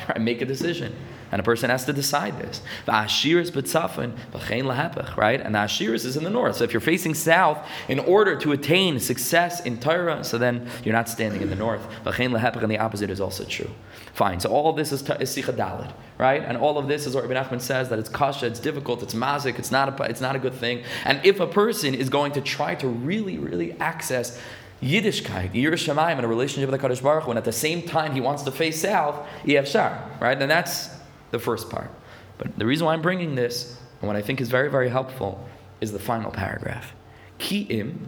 [0.08, 0.20] Right?
[0.20, 0.94] Make a decision.
[1.34, 2.62] And a person has to decide this.
[2.86, 5.40] The V'ashiris b'tzafin, v'chein lahepech, right?
[5.40, 6.54] And the ashiris is in the north.
[6.54, 10.94] So if you're facing south, in order to attain success in Torah, so then you're
[10.94, 11.84] not standing in the north.
[12.04, 13.68] V'chein lahepech, and the opposite is also true.
[14.12, 14.38] Fine.
[14.38, 16.40] So all of this is, is Sicha Dalid, right?
[16.40, 19.14] And all of this is what Rabbi Nachman says that it's kasha, it's difficult, it's
[19.14, 20.84] mazik, it's not a, it's not a good thing.
[21.04, 24.40] And if a person is going to try to really, really access
[24.80, 27.82] Yiddishkeit, Yiras Shamayim, in a relationship with the Kadosh Baruch Hu, and at the same
[27.82, 30.40] time he wants to face south, Shar, right?
[30.40, 30.93] And that's
[31.34, 31.90] the first part.
[32.38, 35.46] But the reason why I'm bringing this, and what I think is very, very helpful,
[35.80, 36.94] is the final paragraph.
[37.38, 38.06] Ki im,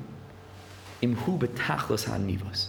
[1.03, 2.69] imhu betachlos hanivos.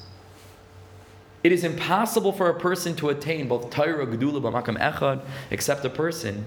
[1.43, 5.89] It is impossible for a person to attain both Torah, Gedula, B'makam Echad, except a
[5.89, 6.45] person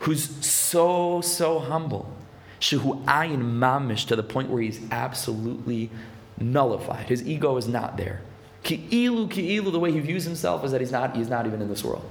[0.00, 2.12] who's so, so humble.
[2.60, 5.90] Shehu ayin mamish to the point where he's absolutely
[6.38, 7.06] nullified.
[7.06, 8.20] His ego is not there.
[8.64, 11.68] Ki'ilu, ki'ilu, the way he views himself is that he's not, he's not even in
[11.68, 12.04] this world.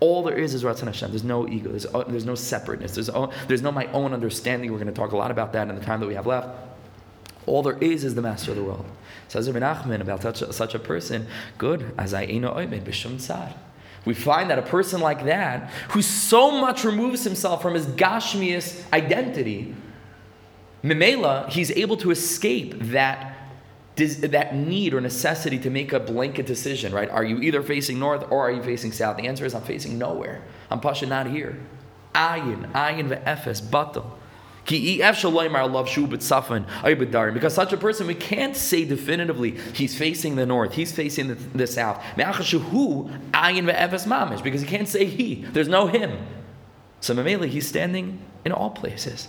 [0.00, 1.10] All there is is Ratzon Hashem.
[1.10, 1.70] There's no ego.
[1.70, 2.94] There's, uh, there's no separateness.
[2.94, 4.72] There's, uh, there's no my own understanding.
[4.72, 6.48] We're going to talk a lot about that in the time that we have left.
[7.46, 8.86] All there is is the master of the world.
[9.28, 11.26] Says Rabbi Nachman about such a, such a person,
[11.58, 13.54] good, as I b'shum tzad.
[14.04, 18.90] We find that a person like that, who so much removes himself from his gashmius
[18.92, 19.74] identity,
[20.82, 23.36] Mimela, he's able to escape that,
[24.08, 27.10] that need or necessity to make a blanket decision, right?
[27.10, 29.16] Are you either facing north or are you facing south?
[29.16, 30.42] The answer is I'm facing nowhere.
[30.70, 31.58] I'm pasha not here.
[32.14, 34.06] Ayin, ayin ve'efes, batal.
[37.32, 41.34] Because such a person, we can't say definitively he's facing the north, he's facing the,
[41.34, 42.00] the south.
[42.14, 42.50] Because
[44.60, 45.44] he can't say he.
[45.52, 46.24] There's no him.
[47.00, 49.28] So Mamela, he's standing in all places.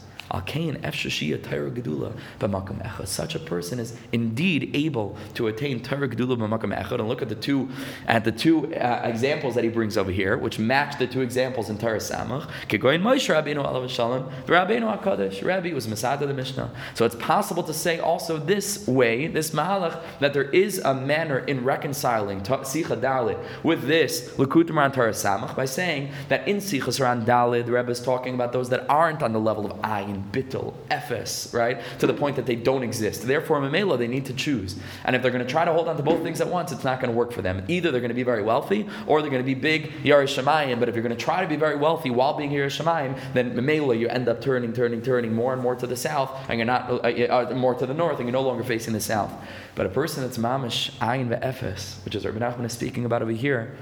[3.06, 7.00] Such a person is indeed able to attain Torah Gedula b'makam echad.
[7.00, 7.70] And look at the two
[8.08, 11.70] at the two uh, examples that he brings over here, which match the two examples
[11.70, 12.50] in Torah Samach.
[12.67, 15.44] Kegoyin Moshe Rabbeinu alav shalom, Rabbeinu Hakadosh.
[15.44, 16.72] Rabbi was Masada the Mishnah.
[16.94, 21.39] So it's possible to say also this way, this mahalach, that there is a manner
[21.39, 27.00] in reconciling Sicha Dalit with this Likutei Moharan Torah Samach by saying that in Sichas
[27.00, 30.21] HaRan Dalit, the Rebbe is talking about those that aren't on the level of Ayin,
[30.32, 31.82] Bittel, Ephes, right?
[32.00, 33.28] To the point that they don't exist.
[33.28, 34.76] Therefore, Mamela, they need to choose.
[35.04, 36.84] And if they're going to try to hold on to both things at once, it's
[36.84, 37.64] not going to work for them.
[37.68, 40.80] Either they're going to be very wealthy or they're going to be big Yarish Shemayim.
[40.80, 43.56] But if you're going to try to be very wealthy while being Yarish Shemayim, then
[43.56, 46.66] Mamela, you end up turning, turning, turning more and more to the south, and you're
[46.66, 49.32] not uh, uh, more to the north, and you're no longer facing the south.
[49.76, 53.32] But a person that's Mamish Ayin Ve'efes, which is Rabbi Nachman is speaking about over
[53.32, 53.76] here,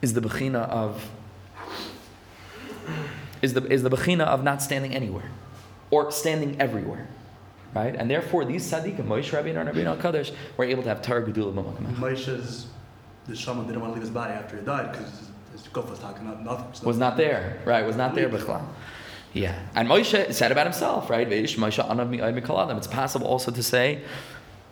[0.00, 1.10] is the Bechina of
[3.42, 5.30] is the, is the bechina of not standing anywhere
[5.90, 7.08] or standing everywhere.
[7.74, 7.94] Right?
[7.94, 11.54] And therefore, these tzaddikim, Moshe Rabbeinu and Rabbeinu HaKadosh, were able to have Torah Gedula
[11.54, 12.66] B'makam Moshe's,
[13.26, 15.98] the shaman didn't want to leave his body after he died because his guf was
[15.98, 16.66] talking about nothing.
[16.74, 17.60] So Was not there.
[17.64, 17.84] Right?
[17.86, 18.62] Was not there, Bechla.
[19.32, 19.58] Yeah.
[19.74, 21.28] And Moshe said about himself, right?
[21.28, 22.76] Veish Moshe anav mi'ay mikol.
[22.76, 24.02] It's possible also to say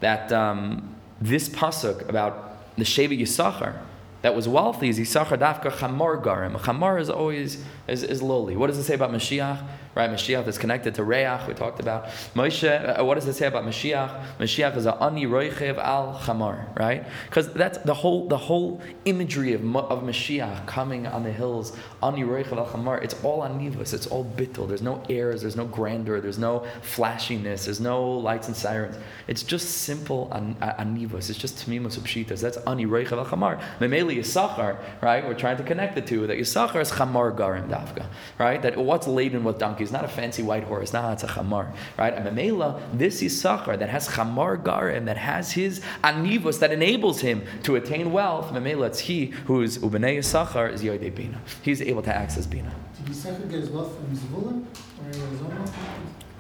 [0.01, 3.79] that um, this pasuk about the Shevet Yisachar,
[4.23, 6.59] that was wealthy is Yisachar Dafka Chamor Garim.
[6.59, 8.57] Chamor is always is, is lowly.
[8.57, 9.67] What does it say about Mashiach?
[9.93, 11.49] Right, Mashiach is connected to Reach.
[11.49, 12.05] We talked about
[12.37, 12.99] Moshe.
[13.01, 14.25] Uh, what does it say about Mashiach?
[14.39, 16.65] Mashiach is a ani roichev al chamar.
[16.79, 21.77] Right, because that's the whole the whole imagery of of Mashiach coming on the hills.
[22.05, 23.03] Ani roichev al chamar.
[23.03, 23.93] It's all anivus.
[23.93, 24.69] It's all bittul.
[24.69, 25.41] There's no airs.
[25.41, 26.21] There's no grandeur.
[26.21, 27.65] There's no flashiness.
[27.65, 28.97] There's no lights and sirens.
[29.27, 31.31] It's just simple an, anivus.
[31.31, 32.41] It's just tmimus upshitas.
[32.41, 33.61] That's ani roichev al chamar.
[33.81, 34.79] Memeli Yisachar.
[35.03, 36.29] Right, we're trying to connect the two.
[36.29, 38.07] That Yisachar is chamar garim dafka.
[38.39, 40.93] Right, that what's laden with donkey He's not a fancy white horse.
[40.93, 42.15] Nah, it's a chamar, right?
[42.15, 47.21] And Mamela, this is Sachar that has chamar garim, that has his anivus that enables
[47.21, 48.53] him to attain wealth.
[48.53, 51.41] Mamela, it's he who is ubenei Sachar is yoidei bina.
[51.63, 52.73] He's able to access bina.
[52.97, 54.65] Did Yisachar get his wealth from Zvulun
[55.01, 55.77] or his own wealth?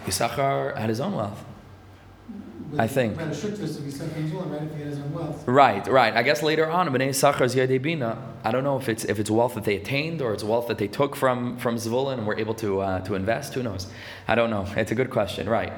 [0.07, 1.44] Yisachar had his own wealth.
[2.79, 3.17] I think.
[3.17, 4.63] Right, a shukvis of Yisachar and Zvulun, right?
[4.63, 5.47] If he had his own wealth.
[5.47, 6.15] Right, right.
[6.15, 9.77] I guess later on, Bnei I don't know if it's if it's wealth that they
[9.77, 13.01] attained or it's wealth that they took from from Zvulun and were able to uh,
[13.01, 13.55] to invest.
[13.55, 13.89] Who knows?
[14.29, 14.67] I don't know.
[14.77, 15.49] It's a good question.
[15.49, 15.73] Right.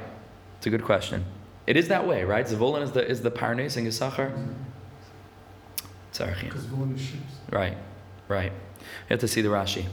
[0.59, 1.25] It's a good question.
[1.67, 2.47] It is that way, right?
[2.47, 4.33] Zavulun is the is the Parnes and Yisachar.
[6.13, 6.45] Tzarechim.
[6.45, 7.35] Because one is ships.
[7.51, 7.77] Right,
[8.29, 8.53] right.
[8.53, 9.87] You have to see the Rashi.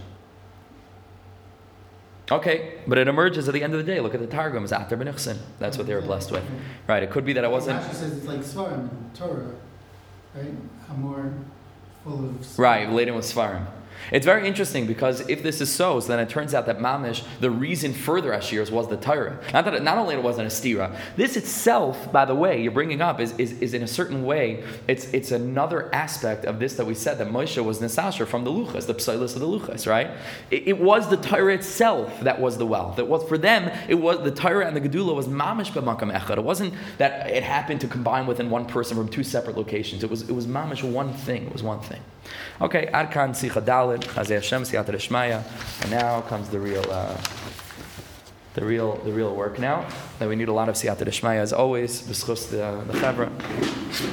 [2.31, 3.99] Okay, but it emerges at the end of the day.
[3.99, 5.37] Look at the Targum, it's Atar B'nichsin.
[5.57, 6.43] That's what they were blessed with.
[6.87, 7.81] Right, it could be that it wasn't.
[7.81, 9.51] Rashi says it's like Svarim Torah,
[10.35, 10.53] right?
[10.89, 11.33] I'm more
[12.03, 12.31] full of.
[12.41, 12.59] Svarim.
[12.59, 13.65] Right, laden with Svarim.
[14.11, 17.23] It's very interesting because if this is so, so then it turns out that Mamish,
[17.39, 19.39] the reason for the Ashirs was the Torah.
[19.53, 20.95] Not that it, not only it wasn't a stira.
[21.15, 24.63] This itself, by the way, you're bringing up is, is, is in a certain way,
[24.87, 28.51] it's it's another aspect of this that we said that Moshe was Nesasher from the
[28.51, 30.11] Luchas, the Psilis of the Luchas, right?
[30.51, 32.99] It, it was the Torah itself that was the wealth.
[32.99, 36.37] It was for them, it was the Torah and the Gedula was Mamish b'makam echad.
[36.37, 40.03] It wasn't that it happened to combine within one person from two separate locations.
[40.03, 41.45] It was it was Mamish one thing.
[41.45, 42.01] It was one thing.
[42.61, 45.43] Okay, Adkan Sicha Dalit, Chazei Hashem, Rishmaya,
[45.81, 47.17] and now comes the real, uh,
[48.53, 49.87] the real, the real work now.
[50.19, 53.29] That we need a lot of Siyata Dishmaya as always, B'schus the the Chevra,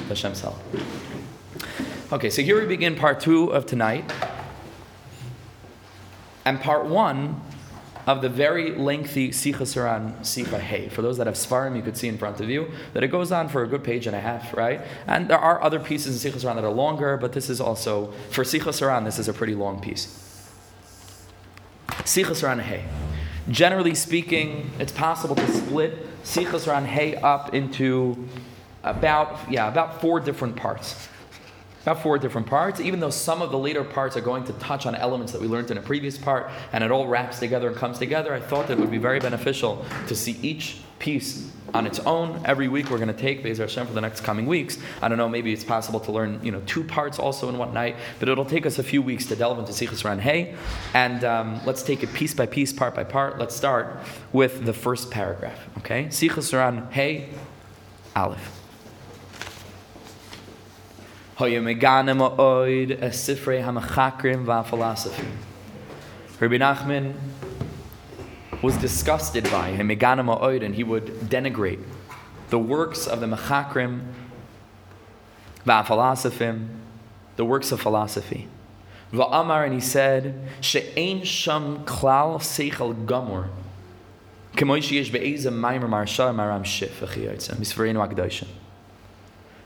[0.09, 0.59] Hashem's help.
[2.13, 4.11] Okay, so here we begin part two of tonight,
[6.45, 7.41] and part one
[8.07, 10.89] of the very lengthy Sichas HaRan Sicha Hey.
[10.89, 13.33] For those that have Svarim, you could see in front of you that it goes
[13.33, 14.81] on for a good page and a half, right?
[15.09, 18.13] And there are other pieces in Sichas HaRan that are longer, but this is also,
[18.31, 20.07] for Sichas HaRan, this is a pretty long piece.
[21.89, 22.85] Sichas HaRan Hey.
[23.51, 28.29] Generally speaking, it's possible to split Sichas HaRan Hey up into
[28.85, 31.09] about, yeah, about four different parts
[31.87, 34.87] about four different parts, even though some of the later parts are going to touch
[34.87, 37.77] on elements that we learned in a previous part, and it all wraps together and
[37.77, 41.87] comes together, I thought that it would be very beneficial to see each piece on
[41.87, 42.41] its own.
[42.45, 44.79] Every week we're going to take Bezer Hashem for the next coming weeks.
[45.01, 47.73] I don't know, maybe it's possible to learn, you know, two parts also in one
[47.73, 50.19] night, but it'll take us a few weeks to delve into Sichas Ran
[50.93, 53.39] and um, let's take it piece by piece, part by part.
[53.39, 53.99] Let's start
[54.33, 56.07] with the first paragraph, okay?
[56.07, 56.89] Sichas Ran
[58.17, 58.56] Aleph.
[64.47, 65.27] Va'philosophy.
[66.41, 67.15] Rabbi Nachman
[68.63, 71.83] was disgusted by him, megana ma'oid, and he would denigrate
[72.49, 74.01] the works of the machakrim
[75.67, 76.69] va'philosophy,
[77.37, 78.49] the works of philosophy.
[79.13, 83.51] Va'amar, and he said, she'ein sham klal seichel gamor,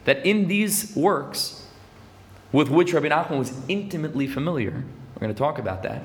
[0.05, 1.60] that in these works,
[2.53, 4.85] with which Rabbi Nachman was intimately familiar,
[5.15, 6.03] we're going to talk about that.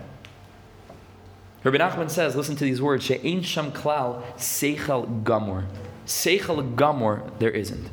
[1.64, 5.66] Rabbi Nachman says, listen to these words, She'ein sham klal seichel gamor.
[6.06, 7.90] Seichel gamor, there isn't.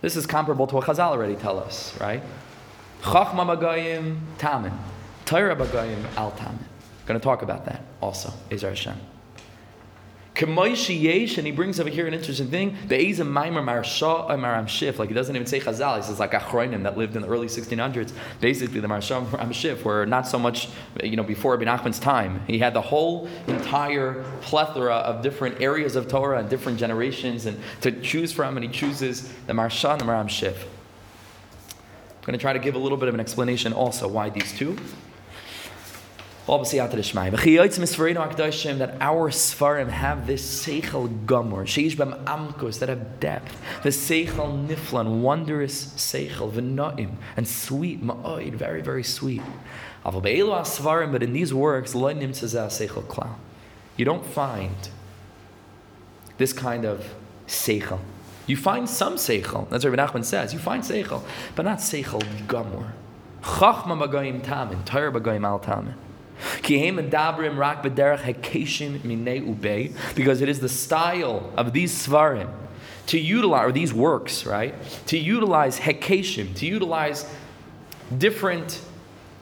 [0.00, 2.22] This is comparable to what Chazal already tell us, right?
[3.02, 4.72] Chachma bagayim tamin.
[5.24, 6.58] Torah bagayim al tamin.
[7.06, 8.94] Going to talk about that also, Ezer Hashem.
[10.34, 12.76] Yesh, and he brings over here an interesting thing.
[12.88, 15.96] The Ezem Maimer Maharsha Maharam Shiff, like he doesn't even say Chazal.
[15.96, 18.12] He says like Achroinim that lived in the early 1600s.
[18.40, 20.68] Basically, the Maharsha Maharam Shiff were not so much,
[21.02, 22.42] you know, before Ibn Achman's time.
[22.46, 27.60] He had the whole entire plethora of different areas of Torah and different generations, and
[27.82, 30.64] to choose from, and he chooses the Maharsha and the Maharam Shiff.
[32.22, 34.52] I'm going to try to give a little bit of an explanation also why these
[34.52, 34.78] two.
[38.78, 45.22] That our Sfarim have this Seichel Gomor, Sheish Amkos, that have depth, the Seichel Niflan,
[45.22, 49.40] wondrous Seichel, V'na'im, and sweet, Ma'oid, very, very sweet.
[50.04, 51.94] But in these works.
[51.94, 54.76] You don't find
[56.36, 57.14] this kind of
[57.46, 58.00] Seichel.
[58.46, 61.22] You find some Seichel, that's what Rabbi Nachman says, you find Seichel,
[61.54, 62.92] but not Seichel Gomor.
[63.42, 65.94] Chachma Bagayim Tamin, Bagayim Al Tamin.
[70.14, 72.50] Because it is the style of these svarim
[73.06, 74.74] to utilize, or these works, right?
[75.06, 77.26] To utilize hekeshim, to utilize
[78.16, 78.80] different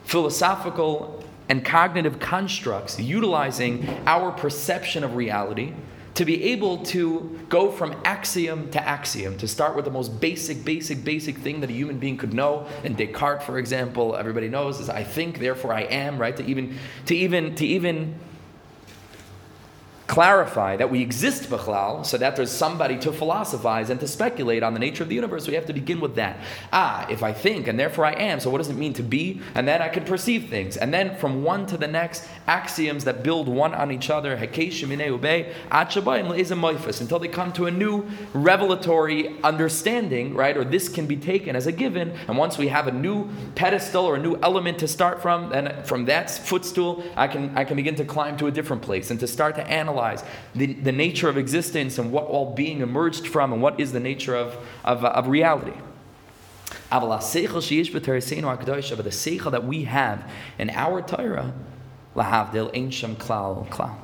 [0.05, 5.73] philosophical and cognitive constructs, utilizing our perception of reality
[6.15, 10.65] to be able to go from axiom to axiom, to start with the most basic,
[10.65, 12.67] basic, basic thing that a human being could know.
[12.83, 16.35] And Descartes, for example, everybody knows is I think, therefore I am, right?
[16.35, 18.15] To even, to even, to even
[20.11, 24.73] clarify that we exist b'chlal, so that there's somebody to philosophize and to speculate on
[24.73, 26.37] the nature of the universe, we have to begin with that.
[26.73, 29.39] Ah, if I think and therefore I am, so what does it mean to be?
[29.55, 30.75] And then I can perceive things.
[30.75, 34.35] And then from one to the next, axioms that build one on each other,
[36.99, 40.57] until they come to a new revelatory understanding, right?
[40.57, 42.11] Or this can be taken as a given.
[42.27, 45.83] And once we have a new pedestal or a new element to start from, then
[45.85, 49.19] from that footstool, I can I can begin to climb to a different place and
[49.21, 50.23] to start to analyze analyze
[50.55, 53.99] the, the nature of existence and what all being emerged from and what is the
[53.99, 55.73] nature of, of, uh, of reality.
[56.89, 61.53] But the seichel that we have in our Torah,
[62.15, 63.95] lahavdil shem klal klal.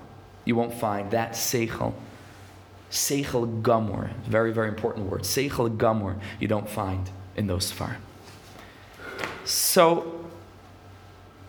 [0.46, 1.94] You won't find that seichel.
[2.90, 5.24] Seichel gamor, very very important word.
[5.24, 7.98] Seichel gamor, you don't find in those far.
[9.44, 10.26] So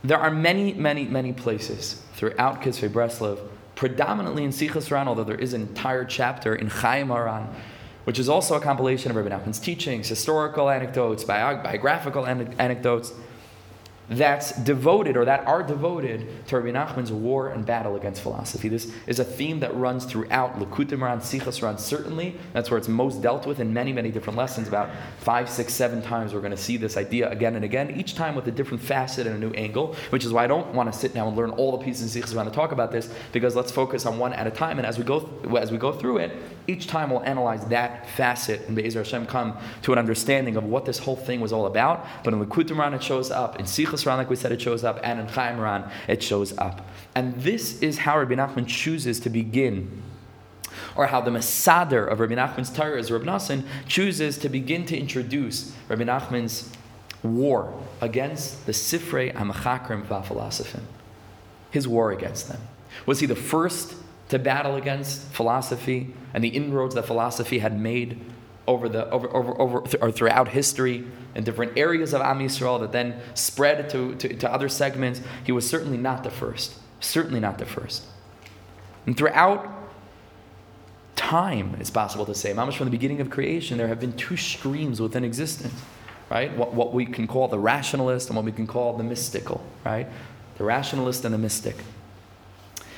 [0.03, 3.39] there are many, many, many places throughout Kisvei Breslov,
[3.79, 7.49] predominantly in Sichas Ran, although there is an entire chapter in Chaim Aran,
[8.07, 13.13] which is also a compilation of Rabbi Nachman's teachings, historical anecdotes, biographical anecdotes,
[14.09, 18.69] that's devoted or that are devoted to Rabbi Nachman's war and battle against philosophy.
[18.69, 22.37] This is a theme that runs throughout Likkutei Moharan, Sichas Ran, certainly.
[22.53, 24.67] That's where it's most dealt with in many, many different lessons.
[24.67, 28.15] About five, six, seven times we're going to see this idea again and again, each
[28.15, 30.91] time with a different facet and a new angle, which is why I don't want
[30.93, 33.13] to sit now and learn all the pieces in Sichas Ran to talk about this,
[33.33, 34.79] because let's focus on one at a time.
[34.79, 35.29] And as we go,
[35.59, 36.33] as we go through it,
[36.69, 40.85] each time we'll analyze that facet and Be'ezer Hashem come to an understanding of what
[40.85, 42.07] this whole thing was all about.
[42.23, 44.85] But in Likkutei Moharan it shows up, in Sichas Ran, like we said, it shows
[44.85, 46.87] up, and in Chaim Ran it shows up.
[47.15, 50.03] And this is how Rabbi Nachman chooses to begin
[50.95, 54.97] or how the Masader of Rabbi Nachman's Torah is Rabbi Nassan chooses to begin to
[54.97, 56.71] introduce Rabbi Nachman's
[57.23, 60.83] war against the Sifrei Amachakrim V'Philosophin.
[61.71, 62.61] His war against them.
[63.07, 63.95] Was he the first
[64.29, 68.21] to battle against philosophy and the inroads that philosophy had made
[68.67, 72.81] over the over, over, over th- or throughout history in different areas of Am Yisrael
[72.81, 75.23] that then spread to, to, to other segments.
[75.45, 76.75] He was certainly not the first.
[77.01, 78.05] Certainly not the first.
[79.07, 79.67] And throughout
[81.17, 84.37] time, it's possible to say, much from the beginning of creation, there have been two
[84.37, 85.75] streams within existence,
[86.31, 86.55] right?
[86.57, 90.07] What, what we can call the rationalist and what we can call the mystical, right?
[90.59, 91.77] The rationalist and the mystic.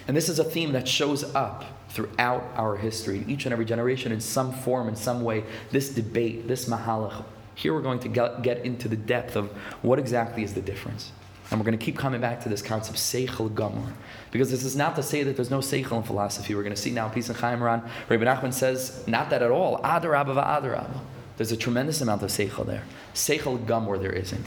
[0.08, 3.64] And this is a theme that shows up throughout our history, in each and every
[3.64, 5.44] generation, in some form, in some way.
[5.70, 7.24] This debate, this mahalach.
[7.54, 9.50] Here we're going to get, into the depth of
[9.82, 11.12] what exactly is the difference.
[11.50, 13.92] And we're going to keep coming back to this concept, Seichel Gamor.
[14.30, 16.54] Because this is not to say that there's no Seichel in philosophy.
[16.54, 17.82] We're going to see now, Peace and Chaim Ran.
[18.08, 19.78] Rabbi Nachman says, not that at all.
[19.82, 21.00] Adarabba Adarabba.
[21.36, 22.84] There's a tremendous amount of Seichel there.
[23.14, 24.46] Seichel Gamor there isn't.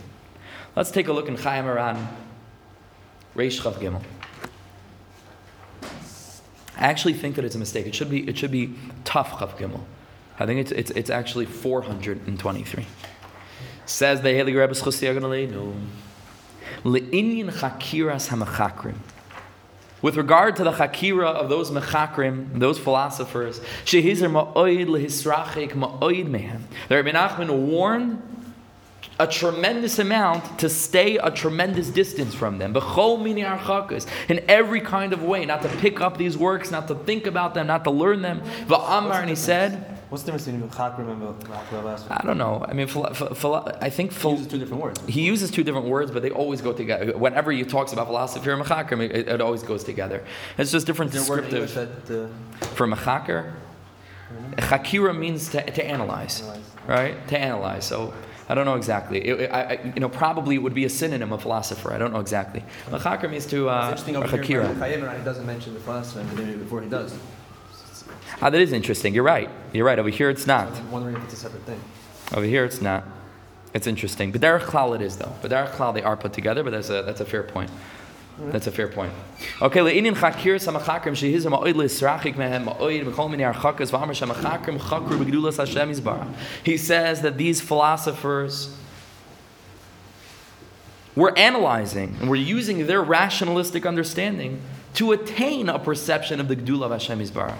[0.75, 2.07] Let's take a look in Chaim Ran,
[3.35, 4.01] Reish Chav Gimel.
[6.83, 7.87] I actually think that it's a mistake.
[7.87, 8.75] It should be, it should be
[9.05, 9.79] tough Chav Gimel.
[10.37, 12.85] I think it's, it's, it's actually 423.
[13.85, 15.21] Says the Helig Rebbe Schosiyagan
[16.83, 18.95] Le'inyan chakiras hamachakrim.
[20.01, 26.63] With regard to the chakira of those mechakrim, those philosophers, shehizer ma'oid lehisrachik ma'oid mehem.
[26.89, 28.21] The Rabbi Nachman warned
[29.19, 32.75] a tremendous amount to stay a tremendous distance from them.
[32.75, 37.53] In every kind of way, not to pick up these works, not to think about
[37.53, 38.41] them, not to learn them.
[38.67, 42.63] Va'amar, and he said, What's the difference between chakrim and I don't know.
[42.67, 45.01] I mean, philo- philo- I think phil- he uses two different words.
[45.07, 47.17] He uses two different words, but they always go together.
[47.17, 50.23] Whenever he talks about philosophy or mechakrim, it, it, always goes together.
[50.59, 51.73] It's just different descriptive.
[51.73, 53.53] That, uh, For mechaker,
[54.57, 57.27] chakira means to, to analyze, analyze, right?
[57.29, 57.85] To analyze.
[57.85, 58.13] So
[58.49, 59.19] I don't know exactly.
[59.19, 61.93] It, I, I, you know, probably it would be a synonym of philosopher.
[61.93, 62.63] I don't know exactly.
[62.89, 64.67] Mechaker means to uh, it's interesting over here.
[64.67, 66.23] He doesn't mention the philosopher
[66.57, 67.17] before he does.
[68.41, 69.13] Ah, that is interesting.
[69.13, 69.49] You're right.
[69.71, 69.97] You're right.
[69.97, 70.67] Over here, it's not.
[70.73, 71.79] I'm wondering if it's a separate thing.
[72.33, 73.05] Over here, it's not.
[73.73, 74.31] It's interesting.
[74.31, 75.33] But Derech Klal it is, though.
[75.41, 77.71] But Derech Klal, they are put together, but that's a, that's a fair point.
[78.39, 79.13] That's a fair point.
[79.61, 86.33] Okay, le'inin chakir samachakrim le'israchik mehem ma'oid mechol mini archakas v'amar shamachakrim chakru Hashem.
[86.63, 88.75] He says that these philosophers
[91.15, 94.61] were analyzing and were using their rationalistic understanding
[94.95, 97.57] to attain a perception of the gedula of Hashem yizbarach.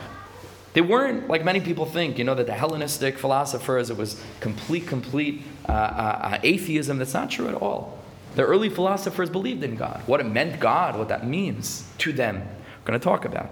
[0.74, 4.88] They weren't like many people think, you know, that the Hellenistic philosophers, it was complete,
[4.88, 6.98] complete uh, uh, uh, atheism.
[6.98, 8.03] That's not true at all.
[8.36, 12.38] The early philosophers believed in God, what it meant God, what that means to them.
[12.38, 13.50] We're going to talk about.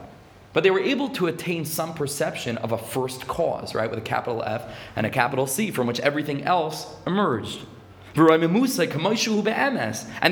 [0.54, 4.04] But they were able to attain some perception of a first cause, right, with a
[4.04, 4.64] capital F
[4.96, 7.60] and a capital C, from which everything else emerged.
[8.14, 8.28] And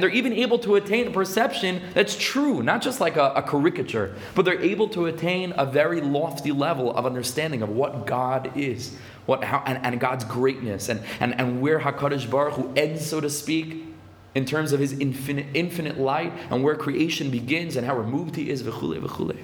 [0.04, 4.16] they're even able to attain a perception that's true, not just like a, a, caricature,
[4.36, 8.98] but they're able to attain a very lofty level of understanding of what God is,
[9.26, 13.22] what, how, and, and God's greatness, and, and, and where HaKadosh Baruch Hu ends, so
[13.22, 13.86] to speak,
[14.36, 18.50] in terms of his infinite, infinite light, and where creation begins, and how removed he
[18.50, 19.38] is, v'chule, v'chule.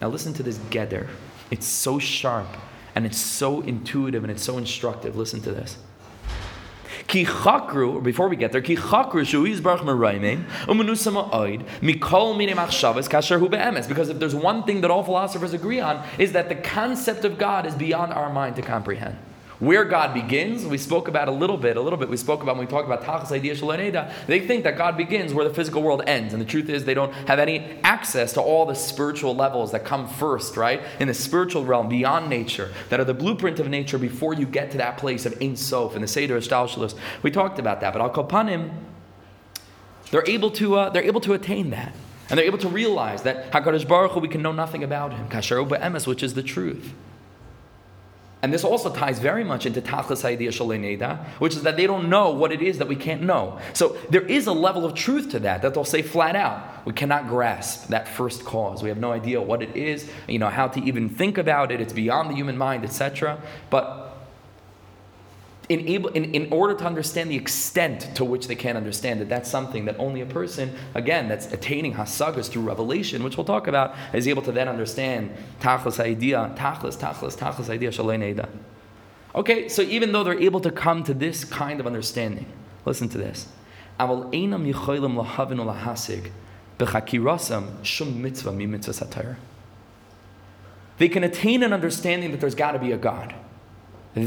[0.00, 1.08] Now listen to this geder.
[1.50, 2.46] It's so sharp,
[2.94, 5.16] and it's so intuitive, and it's so instructive.
[5.16, 5.78] Listen to this.
[7.08, 12.54] Ki chakru, before we get there, ki chakru shuiz baruch merayim, umenusa ma'oid, mikol mine
[12.54, 13.88] machshavas kasher hu be'emes.
[13.88, 17.38] Because if there's one thing that all philosophers agree on, is that the concept of
[17.38, 19.16] God is beyond our mind to comprehend.
[19.60, 22.08] Where God begins, we spoke about a little bit, a little bit.
[22.08, 24.12] We spoke about when we talked about Tachas Idea Shalaneda.
[24.28, 26.32] They think that God begins where the physical world ends.
[26.32, 29.84] And the truth is, they don't have any access to all the spiritual levels that
[29.84, 30.80] come first, right?
[31.00, 34.70] In the spiritual realm, beyond nature, that are the blueprint of nature before you get
[34.70, 36.94] to that place of Ein Sof and the Seder Shtalshalos.
[37.24, 37.92] We talked about that.
[37.92, 38.70] But Al Kopanim,
[40.12, 41.92] they're able to, uh, they're able to attain that.
[42.30, 45.28] And they're able to realize that HaKadosh Baruch Hu, we can know nothing about him.
[45.28, 46.92] Kasher Emes, which is the truth.
[48.40, 50.22] And this also ties very much into Tachlis
[51.38, 53.58] which is that they don't know what it is that we can't know.
[53.72, 56.92] So there is a level of truth to that, that they'll say flat out, we
[56.92, 58.82] cannot grasp that first cause.
[58.82, 61.80] We have no idea what it is, you know, how to even think about it,
[61.80, 63.42] it's beyond the human mind, etc.
[63.70, 64.07] But
[65.68, 69.28] in, able, in, in order to understand the extent to which they can't understand it,
[69.28, 73.66] that's something that only a person, again, that's attaining hasagas through revelation, which we'll talk
[73.66, 78.48] about, is able to then understand tachlis idea, tachlis, tachlis, tachlis idea, shalei
[79.34, 82.46] Okay, so even though they're able to come to this kind of understanding,
[82.86, 83.48] listen to this.
[90.98, 93.34] They can attain an understanding that there's got to be a God.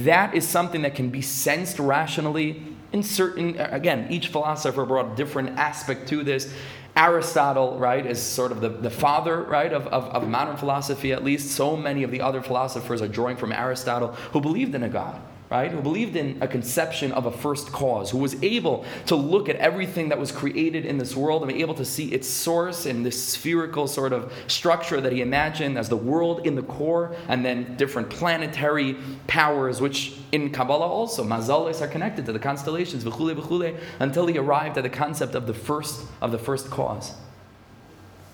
[0.05, 5.15] That is something that can be sensed rationally in certain, again, each philosopher brought a
[5.15, 6.53] different aspect to this.
[6.95, 11.23] Aristotle, right, is sort of the, the father, right, of, of, of modern philosophy at
[11.23, 11.51] least.
[11.51, 15.21] So many of the other philosophers are drawing from Aristotle who believed in a God
[15.51, 19.49] right, who believed in a conception of a first cause, who was able to look
[19.49, 22.85] at everything that was created in this world and be able to see its source
[22.85, 27.13] in this spherical sort of structure that he imagined as the world in the core,
[27.27, 28.95] and then different planetary
[29.27, 34.37] powers, which in Kabbalah also, mazales are connected to the constellations, v'chule, v'chule, until he
[34.37, 37.13] arrived at the concept of the first of the first cause.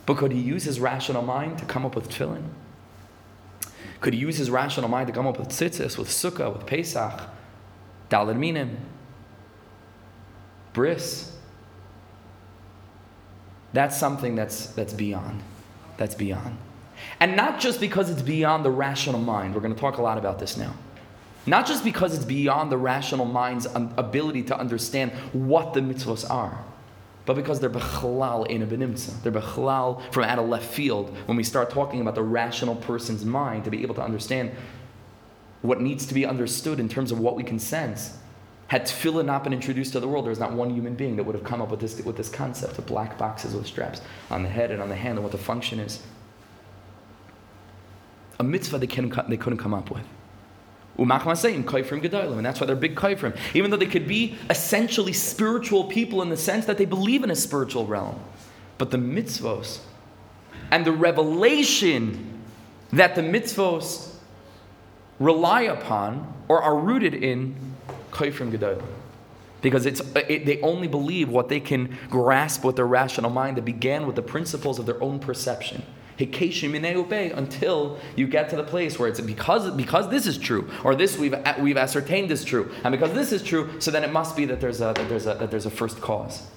[0.05, 2.43] But could he use his rational mind to come up with tefillin?
[4.01, 7.21] Could use his rational mind to come up with tzitzis, with sukkah, with Pesach,
[8.09, 8.77] dalad minim,
[10.73, 11.33] bris.
[13.73, 15.41] That's something that's, that's beyond.
[15.97, 16.57] That's beyond.
[17.19, 19.53] And not just because it's beyond the rational mind.
[19.53, 20.73] We're going to talk a lot about this now.
[21.45, 26.29] Not just because it's beyond the rational mind's um, ability to understand what the mitzvahs
[26.29, 26.63] are
[27.27, 29.21] but because they're bechalal in a benimtza.
[29.21, 33.25] They're bechalal from out of left field when we start talking about the rational person's
[33.25, 34.51] mind to be able to understand
[35.61, 38.17] what needs to be understood in terms of what we can sense.
[38.67, 41.35] Had tefillah not been introduced to the world, there's not one human being that would
[41.35, 43.99] have come up with this, with this concept of black boxes with straps
[44.31, 46.01] on the head and on the hand and what the function is.
[48.39, 50.05] A mitzvah they, they couldn't come up with.
[50.97, 53.37] And that's why they're big kaifrim.
[53.53, 57.31] Even though they could be essentially spiritual people in the sense that they believe in
[57.31, 58.19] a spiritual realm.
[58.77, 59.79] But the mitzvos
[60.71, 62.41] and the revelation
[62.91, 64.15] that the mitzvos
[65.19, 67.55] rely upon or are rooted in
[68.11, 68.85] kaifrim gedolim.
[69.61, 73.57] Because it's, uh, it, they only believe what they can grasp with their rational mind
[73.57, 75.83] that began with the principles of their own perception
[76.19, 81.17] until you get to the place where it's because, because this is true, or this
[81.17, 84.45] we've, we've ascertained is true, and because this is true, so then it must be
[84.45, 86.47] that there's a, that there's a, that there's a first cause.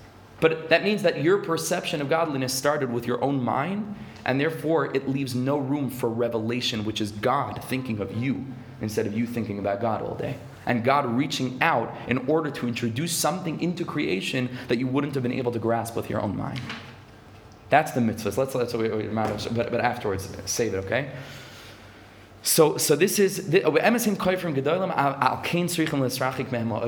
[0.40, 3.94] But that means that your perception of godliness started with your own mind,
[4.24, 8.46] and therefore it leaves no room for revelation, which is God thinking of you
[8.80, 10.36] instead of you thinking about God all day.
[10.66, 15.22] And God reaching out in order to introduce something into creation that you wouldn't have
[15.22, 16.61] been able to grasp with your own mind.
[17.70, 18.36] That's the mitzvahs.
[18.36, 21.10] Let's let's but but afterwards save it, okay?
[22.42, 23.76] So, so this is oh,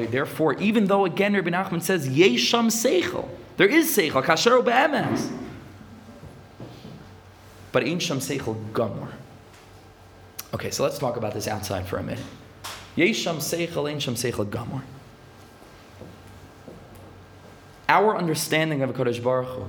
[0.07, 3.29] therefore, even though again Rabbi Nachman says yesham seichel,
[3.59, 5.31] there is seichel kasher be'emes,
[7.71, 9.09] but in sham seichel gamor.
[10.55, 12.25] Okay, so let's talk about this outside for a minute.
[12.97, 14.83] Yesham seichel, in sham seichel gamor.
[17.89, 19.69] Our understanding of a Kodesh Baruch Hu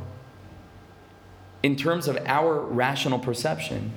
[1.64, 3.94] in terms of our rational perception,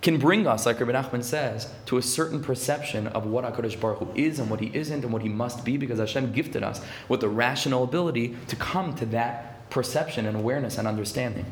[0.00, 3.98] can bring us, like Rabbi Nachman says, to a certain perception of what HaKadosh Baruch
[3.98, 6.80] Hu is and what he isn't and what he must be, because Hashem gifted us
[7.08, 11.46] with the rational ability to come to that perception and awareness and understanding.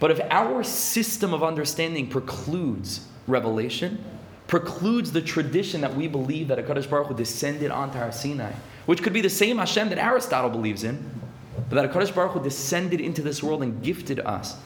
[0.00, 4.04] But if our system of understanding precludes revelation,
[4.48, 8.52] precludes the tradition that we believe that HaKadosh Baruch Hu descended onto our Sinai,
[8.86, 11.22] which could be the same Hashem that Aristotle believes in,
[11.68, 14.56] but that HaKadosh Baruch Hu descended into this world and gifted us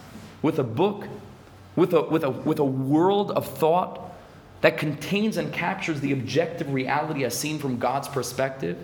[0.42, 1.06] with a book,
[1.76, 4.12] with a, with a, with a world of thought
[4.60, 8.76] that contains and captures the objective reality as seen from God's perspective,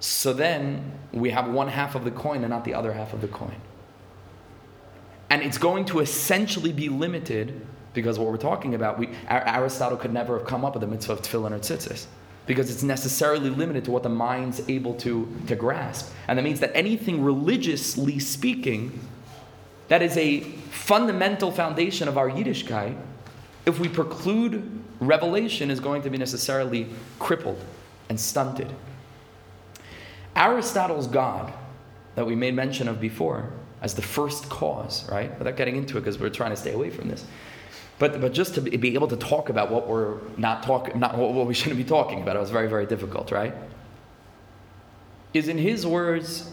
[0.00, 3.20] so then we have one half of the coin and not the other half of
[3.20, 3.56] the coin.
[5.30, 10.12] And it's going to essentially be limited because what we're talking about, we, Aristotle could
[10.12, 12.06] never have come up with the mitzvah of tefillin or tzitzis
[12.46, 16.12] because it's necessarily limited to what the mind's able to, to grasp.
[16.28, 19.00] And that means that anything religiously speaking,
[19.88, 22.96] that is a fundamental foundation of our Yiddishkeit,
[23.64, 26.86] if we preclude revelation, is going to be necessarily
[27.18, 27.62] crippled
[28.08, 28.70] and stunted.
[30.36, 31.52] Aristotle's God,
[32.14, 35.36] that we made mention of before, as the first cause, right?
[35.38, 37.24] Without getting into it, because we're trying to stay away from this.
[37.98, 41.46] But, but just to be able to talk about what we're not talking, not what
[41.46, 43.54] we shouldn't be talking about, it was very, very difficult, right?
[45.32, 46.52] Is in his words,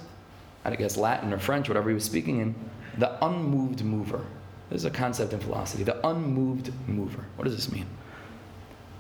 [0.64, 2.56] I guess Latin or French, whatever he was speaking in,
[2.98, 4.24] the unmoved mover.
[4.70, 7.26] This is a concept in philosophy, the unmoved mover.
[7.36, 7.88] What does this mean?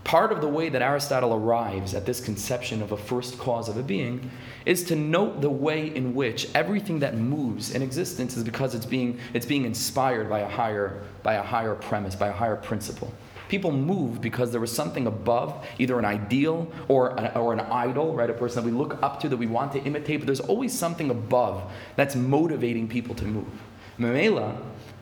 [0.03, 3.77] Part of the way that Aristotle arrives at this conception of a first cause of
[3.77, 4.31] a being
[4.65, 8.85] is to note the way in which everything that moves in existence is because it's
[8.85, 13.13] being, it's being inspired by a, higher, by a higher premise, by a higher principle.
[13.47, 18.15] People move because there was something above, either an ideal or an, or an idol,
[18.15, 18.29] right?
[18.29, 20.73] A person that we look up to, that we want to imitate, but there's always
[20.73, 23.61] something above that's motivating people to move.
[23.99, 24.57] Mamela,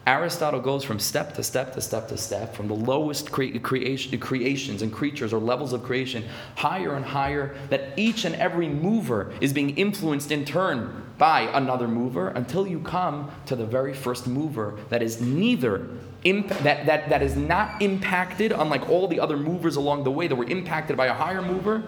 [0.10, 4.20] Aristotle goes from step to step to step to step, from the lowest cre- creation,
[4.20, 9.32] creations and creatures or levels of creation, higher and higher, that each and every mover
[9.40, 14.26] is being influenced in turn by another mover until you come to the very first
[14.26, 15.88] mover that is neither
[16.24, 20.28] imp- that, that, that is not impacted, unlike all the other movers along the way
[20.28, 21.84] that were impacted by a higher mover,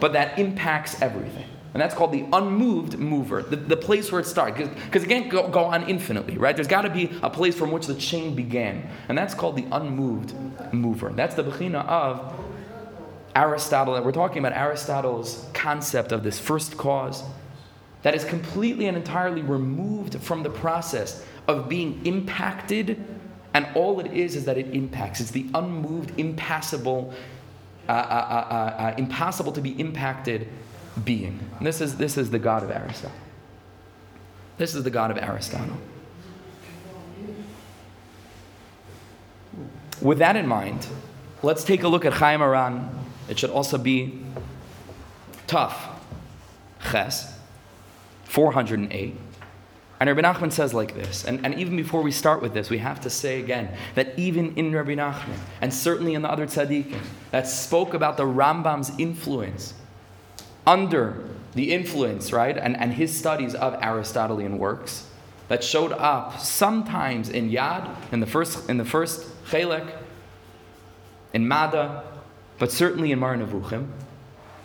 [0.00, 1.46] but that impacts everything.
[1.78, 4.58] And that's called the unmoved mover, the, the place where it starts.
[4.58, 6.56] Because it can't go, go on infinitely, right?
[6.56, 8.90] There's got to be a place from which the chain began.
[9.08, 10.34] And that's called the unmoved
[10.74, 11.10] mover.
[11.10, 12.34] That's the bechina of
[13.36, 13.94] Aristotle.
[13.94, 17.22] That we're talking about Aristotle's concept of this first cause
[18.02, 23.00] that is completely and entirely removed from the process of being impacted.
[23.54, 25.20] And all it is is that it impacts.
[25.20, 27.14] It's the unmoved, impassible,
[27.88, 30.48] uh, uh, uh, uh impossible to be impacted
[31.04, 31.38] being.
[31.60, 33.16] This is, this is the God of Aristotle.
[34.56, 35.76] This is the God of Aristotle.
[40.00, 40.86] With that in mind,
[41.42, 42.88] let's take a look at Chaim Aran.
[43.28, 44.24] It should also be
[45.46, 45.88] tough.
[46.90, 47.36] Ches,
[48.24, 49.14] 408.
[50.00, 52.78] And Rabbi Nachman says like this, and, and even before we start with this, we
[52.78, 57.00] have to say again that even in Rabbi Nachman, and certainly in the other tzaddikim,
[57.32, 59.74] that spoke about the Rambam's influence
[60.68, 65.06] under the influence, right, and, and his studies of Aristotelian works
[65.48, 69.90] that showed up sometimes in Yad, in the first, in the first Chelek,
[71.32, 72.04] in Mada,
[72.58, 73.36] but certainly in Mar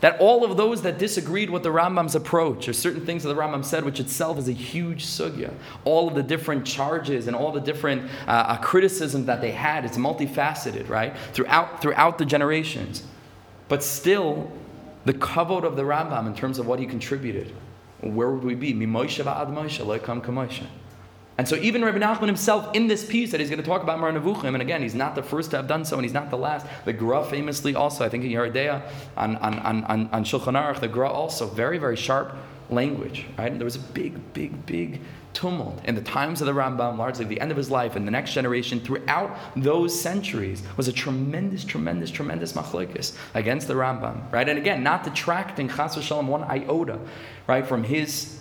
[0.02, 3.40] that all of those that disagreed with the Rambam's approach, or certain things that the
[3.40, 5.54] Rambam said, which itself is a huge sugya,
[5.86, 9.86] all of the different charges and all the different uh, uh, criticisms that they had,
[9.86, 13.04] it's multifaceted, right, throughout, throughout the generations.
[13.70, 14.52] But still,
[15.06, 17.54] the kavod of the Rambam in terms of what he contributed.
[18.02, 18.74] Where would we be?
[21.36, 24.00] And so even Rabbi Nachman himself in this piece that he's going to talk about
[24.00, 26.30] Moreh Nevuchim, and again, he's not the first to have done so, and he's not
[26.30, 26.68] the last.
[26.86, 28.84] The Gra famously also, I think in Yoreh De'ah,
[29.18, 32.36] on, on, on, on Shulchan Aruch, the Gra also, very, very sharp
[32.74, 33.52] language, right?
[33.52, 35.02] And there was a big, big, big
[35.34, 38.12] tumult in the times of the Rambam, largely the end of his life, and the
[38.12, 44.48] next generation throughout those centuries was a tremendous, tremendous, tremendous machlokes against the Rambam, right?
[44.48, 47.00] And again, not detracting Chas v'shalom one iota,
[47.48, 48.40] right, from his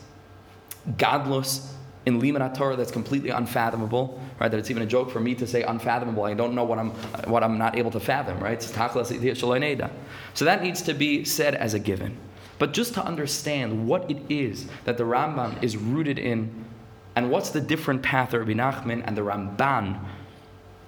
[0.99, 1.75] godless
[2.05, 4.51] in Liman Torah that's completely unfathomable, right?
[4.51, 6.25] That it's even a joke for me to say unfathomable.
[6.25, 6.91] I don't know what I'm,
[7.31, 8.61] what I'm not able to fathom, right?
[8.61, 8.75] So
[10.45, 12.19] that needs to be said as a given.
[12.63, 16.65] But just to understand what it is that the Rambam is rooted in
[17.17, 19.99] and what's the different path of Rabbi Nachman and the Ramban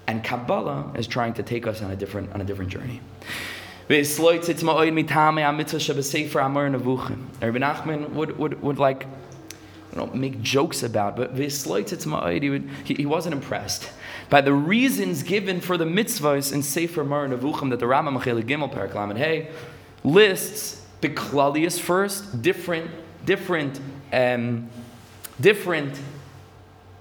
[0.06, 3.00] and Kabbalah is trying to take us on a different, on a different journey.
[3.88, 4.02] Rabbi
[7.58, 9.06] Nachman would, would, would like
[9.90, 13.90] you know, make jokes about, but he, would, he, he wasn't impressed
[14.30, 18.72] by the reasons given for the mitzvahs in Sefer Moreh Nevuchim that the Rambam Gimel
[18.72, 19.50] Paraklam and hey
[20.04, 22.90] lists the klalius first, different,
[23.26, 23.78] different,
[24.10, 24.70] um,
[25.38, 26.00] different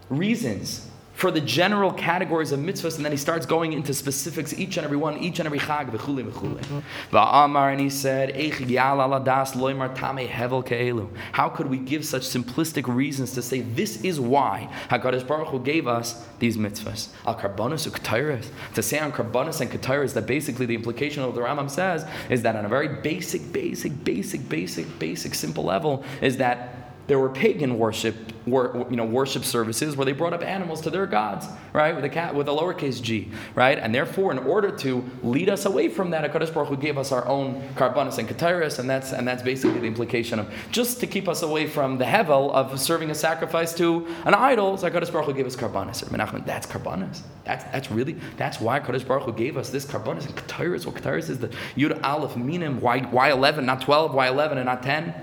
[0.09, 0.89] reasons
[1.23, 4.83] for the general categories of mitzvahs, and then he starts going into specifics, each and
[4.83, 6.83] every one, each and every chag, v'chule, v'chule.
[7.13, 11.07] Va'amar, and he said, "Eich yala ladas loymar tame hevel ke'elu.
[11.31, 15.59] How could we give such simplistic reasons to say this is why Hakadosh Baruch Hu
[15.61, 17.07] gave us these mitzvahs?
[17.25, 17.35] Al.
[17.35, 22.41] To say on karbonis and k'tayres that basically the implication of the Rambam says is
[22.41, 27.29] that on a very basic, basic, basic, basic, basic, simple level is that there were
[27.29, 31.45] pagan worship, wor, you know, worship services where they brought up animals to their gods,
[31.73, 35.49] right, with a cat with a lowercase g, right, and therefore, in order to lead
[35.49, 38.89] us away from that, Hakadosh Baruch Hu gave us our own karbanis and kataris, and
[38.89, 42.51] that's and that's basically the implication of just to keep us away from the hevel
[42.53, 44.77] of serving a sacrifice to an idol.
[44.77, 46.03] So Hakadosh Baruch Hu gave us karbanis.
[46.05, 47.21] Menachem, that's karbanis.
[47.43, 50.85] That's that's really that's why Hakadosh Baruch Hu gave us this karbanis and kataris.
[50.85, 52.79] Well, kataris is the yud aleph minim.
[52.79, 54.13] Why why eleven, not twelve?
[54.13, 55.13] Why eleven and not ten?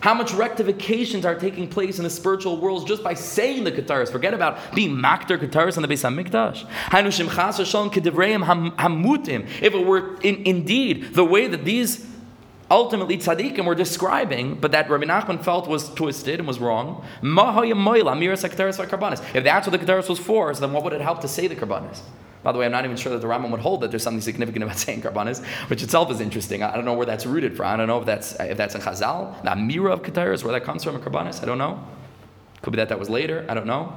[0.00, 4.10] How much rectifications are taking place in the spiritual worlds just by saying the Kataris?
[4.10, 6.66] Forget about being Maktar Kataris on the Beis HaMikdash.
[9.62, 12.09] If it were in, indeed the way that these
[12.70, 17.04] ultimately tzaddikim were describing, but that Rabbi Nachman felt was twisted and was wrong.
[17.22, 17.32] If
[19.44, 21.56] that's what the Kataris was for, so then what would it help to say the
[21.56, 22.00] Karbanis?
[22.42, 24.22] By the way, I'm not even sure that the Rambam would hold that there's something
[24.22, 26.62] significant about saying karbanis, which itself is interesting.
[26.62, 27.66] I don't know where that's rooted from.
[27.66, 30.52] I don't know if that's if that's in Chazal, the Amira of Keter is where
[30.52, 31.42] that comes from, a karbanis.
[31.42, 31.84] I don't know.
[32.62, 33.44] Could be that that was later.
[33.48, 33.92] I don't know.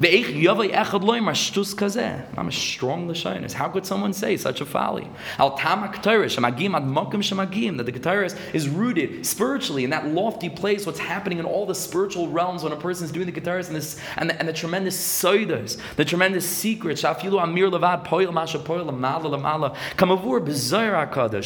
[0.00, 0.22] I'm a
[2.52, 3.52] strong lashonis.
[3.52, 5.10] How could someone say such a folly?
[5.38, 7.78] Al tamak shemagim ad mokim shemagim.
[7.78, 10.86] That the Ketairis is rooted spiritually in that lofty place.
[10.86, 13.74] What's happening in all the spiritual realms when a person is doing the Ketairis and
[13.74, 17.02] this and the, and the tremendous soidas, the tremendous secrets.
[17.02, 19.74] Shafilu amir levad poil masha poil lamala lamala.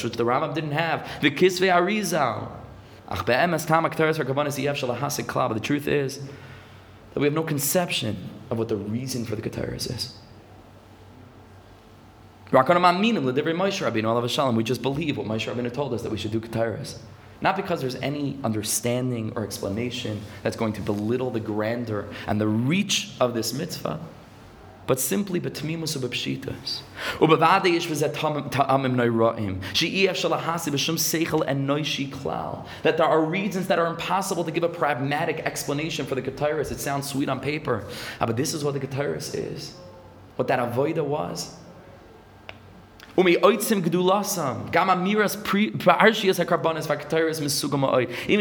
[0.05, 1.09] Which the Rambam didn't have.
[1.23, 2.51] The kisvei arizal.
[3.09, 3.97] Ach be'emes tamak.
[5.49, 6.21] But the truth is
[7.13, 8.17] that we have no conception
[8.51, 10.15] of what the reason for the Kataris is.
[12.53, 12.59] We
[14.65, 16.99] just believe what Moshe Rabbeinu told us that we should do Kataris.
[17.41, 22.47] Not because there's any understanding or explanation that's going to belittle the grandeur and the
[22.47, 23.99] reach of this mitzvah,
[24.87, 26.83] but simply betmimus ubepshitas.
[27.19, 29.63] Ubavade ish v'zet ta'amim noira'im.
[29.75, 32.67] She'iyaf shalahasi b'shum seichel and noishi klal.
[32.83, 36.73] That there are reasons that are impossible to give a pragmatic explanation for the Keteris.
[36.73, 37.85] It sounds sweet on paper,
[38.21, 39.75] ah, but this is what the Keteris is.
[40.37, 41.55] What that avoida was.
[43.15, 43.35] Even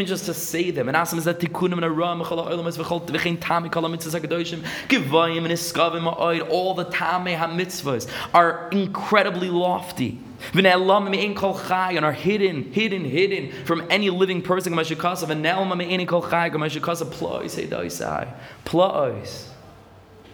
[0.06, 0.88] just to say them.
[0.88, 4.18] And asam is that tikunim and aram mechala oilam is v'chol v'chein tami kala mitzvahs
[4.18, 4.64] hakadoshim.
[4.88, 6.48] Givayim and iskavim oid.
[6.48, 10.18] All the tame ha-mitzvahs are incredibly lofty.
[10.54, 14.74] And are hidden, hidden, hidden from any living person.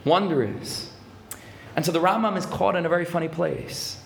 [0.04, 0.92] Wondrous.
[1.76, 3.97] And so the Rambam is caught in a very funny place.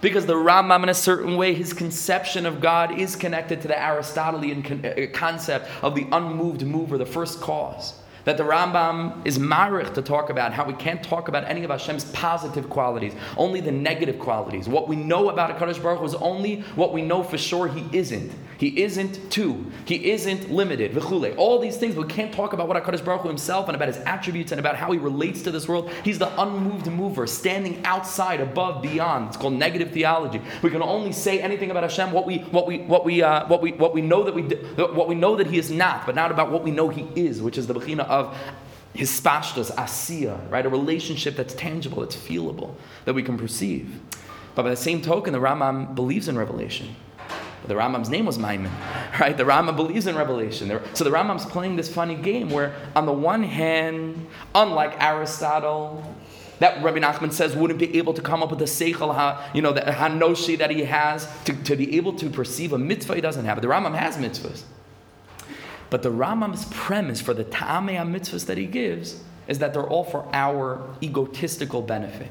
[0.00, 3.78] Because the Rambam, in a certain way, his conception of God is connected to the
[3.78, 7.94] Aristotelian con- uh, concept of the unmoved mover, the first cause
[8.30, 11.70] that the Rambam is marich to talk about how we can't talk about any of
[11.70, 14.68] Hashem's positive qualities, only the negative qualities.
[14.68, 17.84] What we know about HaKadosh Baruch Hu is only what we know for sure He
[17.98, 18.30] isn't.
[18.56, 19.66] He isn't two.
[19.86, 20.92] He isn't limited.
[20.92, 21.34] V'chule.
[21.38, 23.96] All these things, we can't talk about what HaKadosh Baruch Hu himself and about his
[23.98, 25.90] attributes and about how he relates to this world.
[26.04, 29.28] He's the unmoved mover, standing outside, above, beyond.
[29.28, 30.40] It's called negative theology.
[30.62, 33.60] We can only say anything about Hashem what we what we what we uh, what
[33.60, 36.30] we what we know that we what we know that He is not, but not
[36.30, 38.19] about what we know He is, which is the bechina of
[38.94, 40.66] his spashtas, asiya, right?
[40.66, 44.00] A relationship that's tangible, that's feelable, that we can perceive.
[44.54, 46.94] But by the same token, the Rambam believes in revelation.
[47.66, 48.72] The Rambam's name was Maimon,
[49.20, 49.36] right?
[49.36, 50.80] The Rambam believes in revelation.
[50.94, 56.02] So the Rambam's playing this funny game where, on the one hand, unlike Aristotle,
[56.58, 59.72] that Rabbi Nachman says wouldn't be able to come up with the seichel, you know,
[59.72, 63.44] the hanoshi that he has to, to be able to perceive a mitzvah he doesn't
[63.44, 63.56] have.
[63.56, 64.62] But the Rambam has mitzvahs.
[65.90, 70.04] But the Rambam's premise for the ta'amei mitzvahs that he gives is that they're all
[70.04, 72.30] for our egotistical benefit,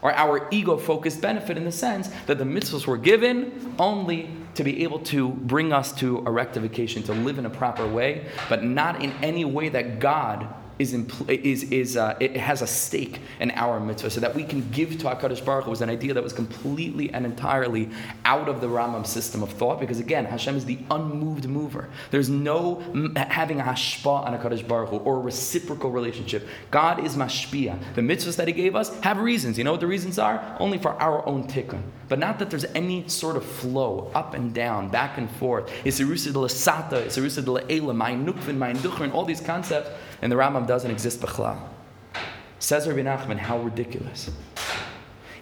[0.00, 4.84] or our ego-focused benefit in the sense that the mitzvahs were given only to be
[4.84, 9.02] able to bring us to a rectification, to live in a proper way, but not
[9.02, 10.46] in any way that God
[10.80, 14.42] is, impl- is, is uh, it has a stake in our mitzvah, so that we
[14.42, 17.90] can give to HaKadosh Baruch Hu was an idea that was completely and entirely
[18.24, 21.90] out of the Rambam system of thought, because again, Hashem is the unmoved mover.
[22.10, 26.48] There's no m- having a hashpa on HaKadosh Baruch Hu or a reciprocal relationship.
[26.70, 27.78] God is mashpia.
[27.94, 29.58] The mitzvahs that He gave us have reasons.
[29.58, 30.56] You know what the reasons are?
[30.58, 31.82] Only for our own tikkun.
[32.08, 35.70] But not that there's any sort of flow up and down, back and forth.
[35.84, 39.90] Isirusa de la sata, Isirusa de la ela, mein nukvin, mein duchrin, all these concepts,
[40.22, 41.58] and the Rambam doesn't exist b'chlal.
[42.58, 44.30] Says Rabbi Nachman, how ridiculous.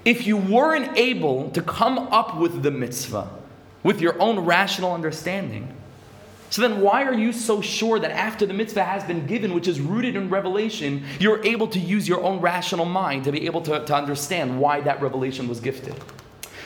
[0.04, 3.28] If you weren't able to come up with the mitzvah
[3.82, 5.74] with your own rational understanding,
[6.50, 9.68] so then why are you so sure that after the mitzvah has been given, which
[9.68, 13.60] is rooted in revelation, you're able to use your own rational mind to be able
[13.62, 15.94] to, to understand why that revelation was gifted?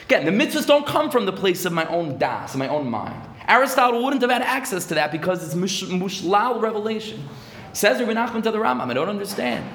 [0.05, 3.21] Again, the mitzvahs don't come from the place of my own das, my own mind.
[3.47, 7.27] Aristotle wouldn't have had access to that because it's mush, mushlal revelation.
[7.73, 9.65] Says Rabbi Nachman to the Rambam, I don't understand.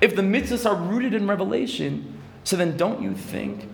[0.00, 3.68] If the mitzvahs are rooted in revelation, so then don't you think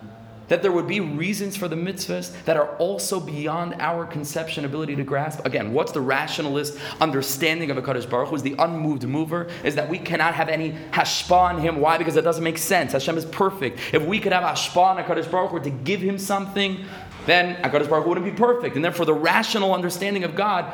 [0.49, 4.97] that there would be reasons for the mitzvahs that are also beyond our conception ability
[4.97, 5.45] to grasp?
[5.45, 9.75] Again, what's the rationalist understanding of a Kaddish Baruch Hu is the unmoved mover, is
[9.75, 11.79] that we cannot have any hashpa on him.
[11.79, 11.99] Why?
[11.99, 12.93] Because it doesn't make sense.
[12.93, 13.81] Hashem is perfect.
[13.93, 16.85] If we could have hashpa on a Kaddish Baruch Hu to give him something,
[17.27, 18.77] then a Kaddish Baruch Hu wouldn't be perfect.
[18.77, 20.73] And therefore the rational understanding of God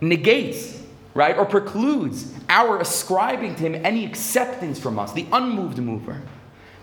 [0.00, 0.77] negates
[1.18, 6.22] right, or precludes our ascribing to him any acceptance from us, the unmoved mover.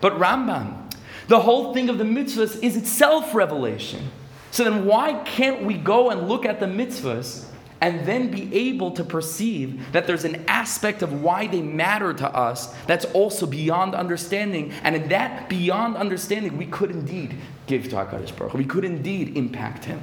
[0.02, 0.94] But Rambam,
[1.30, 4.10] the whole thing of the mitzvahs is itself revelation.
[4.52, 7.46] So then why can't we go and look at the mitzvahs
[7.80, 12.28] and then be able to perceive that there's an aspect of why they matter to
[12.28, 14.74] us that's also beyond understanding.
[14.84, 17.36] And in that beyond understanding, we could indeed
[17.68, 18.54] give to HaKadosh Baruch.
[18.54, 20.02] We could indeed impact him.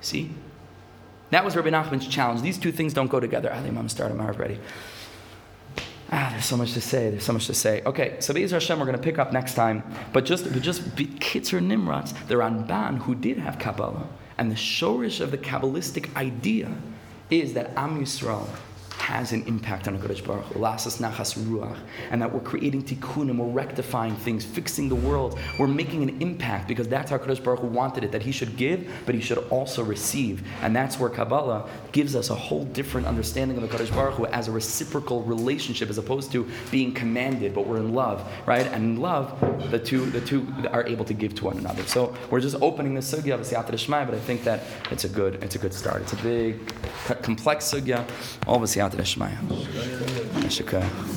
[0.00, 0.30] See?
[1.30, 2.42] That was Rabbi Nachman's challenge.
[2.42, 3.52] These two things don't go together.
[3.52, 4.58] I think I'm starting already.
[6.12, 7.10] Ah, there's so much to say.
[7.10, 7.82] There's so much to say.
[7.84, 9.82] Okay, so Be'ez Hashem, we're going to pick up next time.
[10.12, 14.06] But just, but just be Kitzer Nimratz, the Ramban, who did have Kabbalah,
[14.38, 16.70] and the shorish of the Kabbalistic idea
[17.28, 18.48] is that Am Yisrael
[18.98, 21.78] has an impact on HaKadosh Baruch Hu, lasas nachas ruach,
[22.10, 26.66] and that we're creating tikkunim, we're rectifying things, fixing the world, we're making an impact
[26.68, 29.38] because that's how HaKadosh Baruch Hu wanted it, that he should give, but he should
[29.50, 30.42] also receive.
[30.62, 34.48] And that's where Kabbalah gives us a whole different understanding of HaKadosh Baruch Hu as
[34.48, 38.66] a reciprocal relationship as opposed to being commanded, but we're in love, right?
[38.66, 39.38] And in love,
[39.70, 41.84] the two, the two are able to give to one another.
[41.84, 45.42] So we're just opening this sugya of Shmai, but I think that it's a good,
[45.42, 46.02] it's a good start.
[46.02, 46.72] It's a big,
[47.22, 48.08] complex sugya,
[48.46, 49.32] all of Siyata Shmai.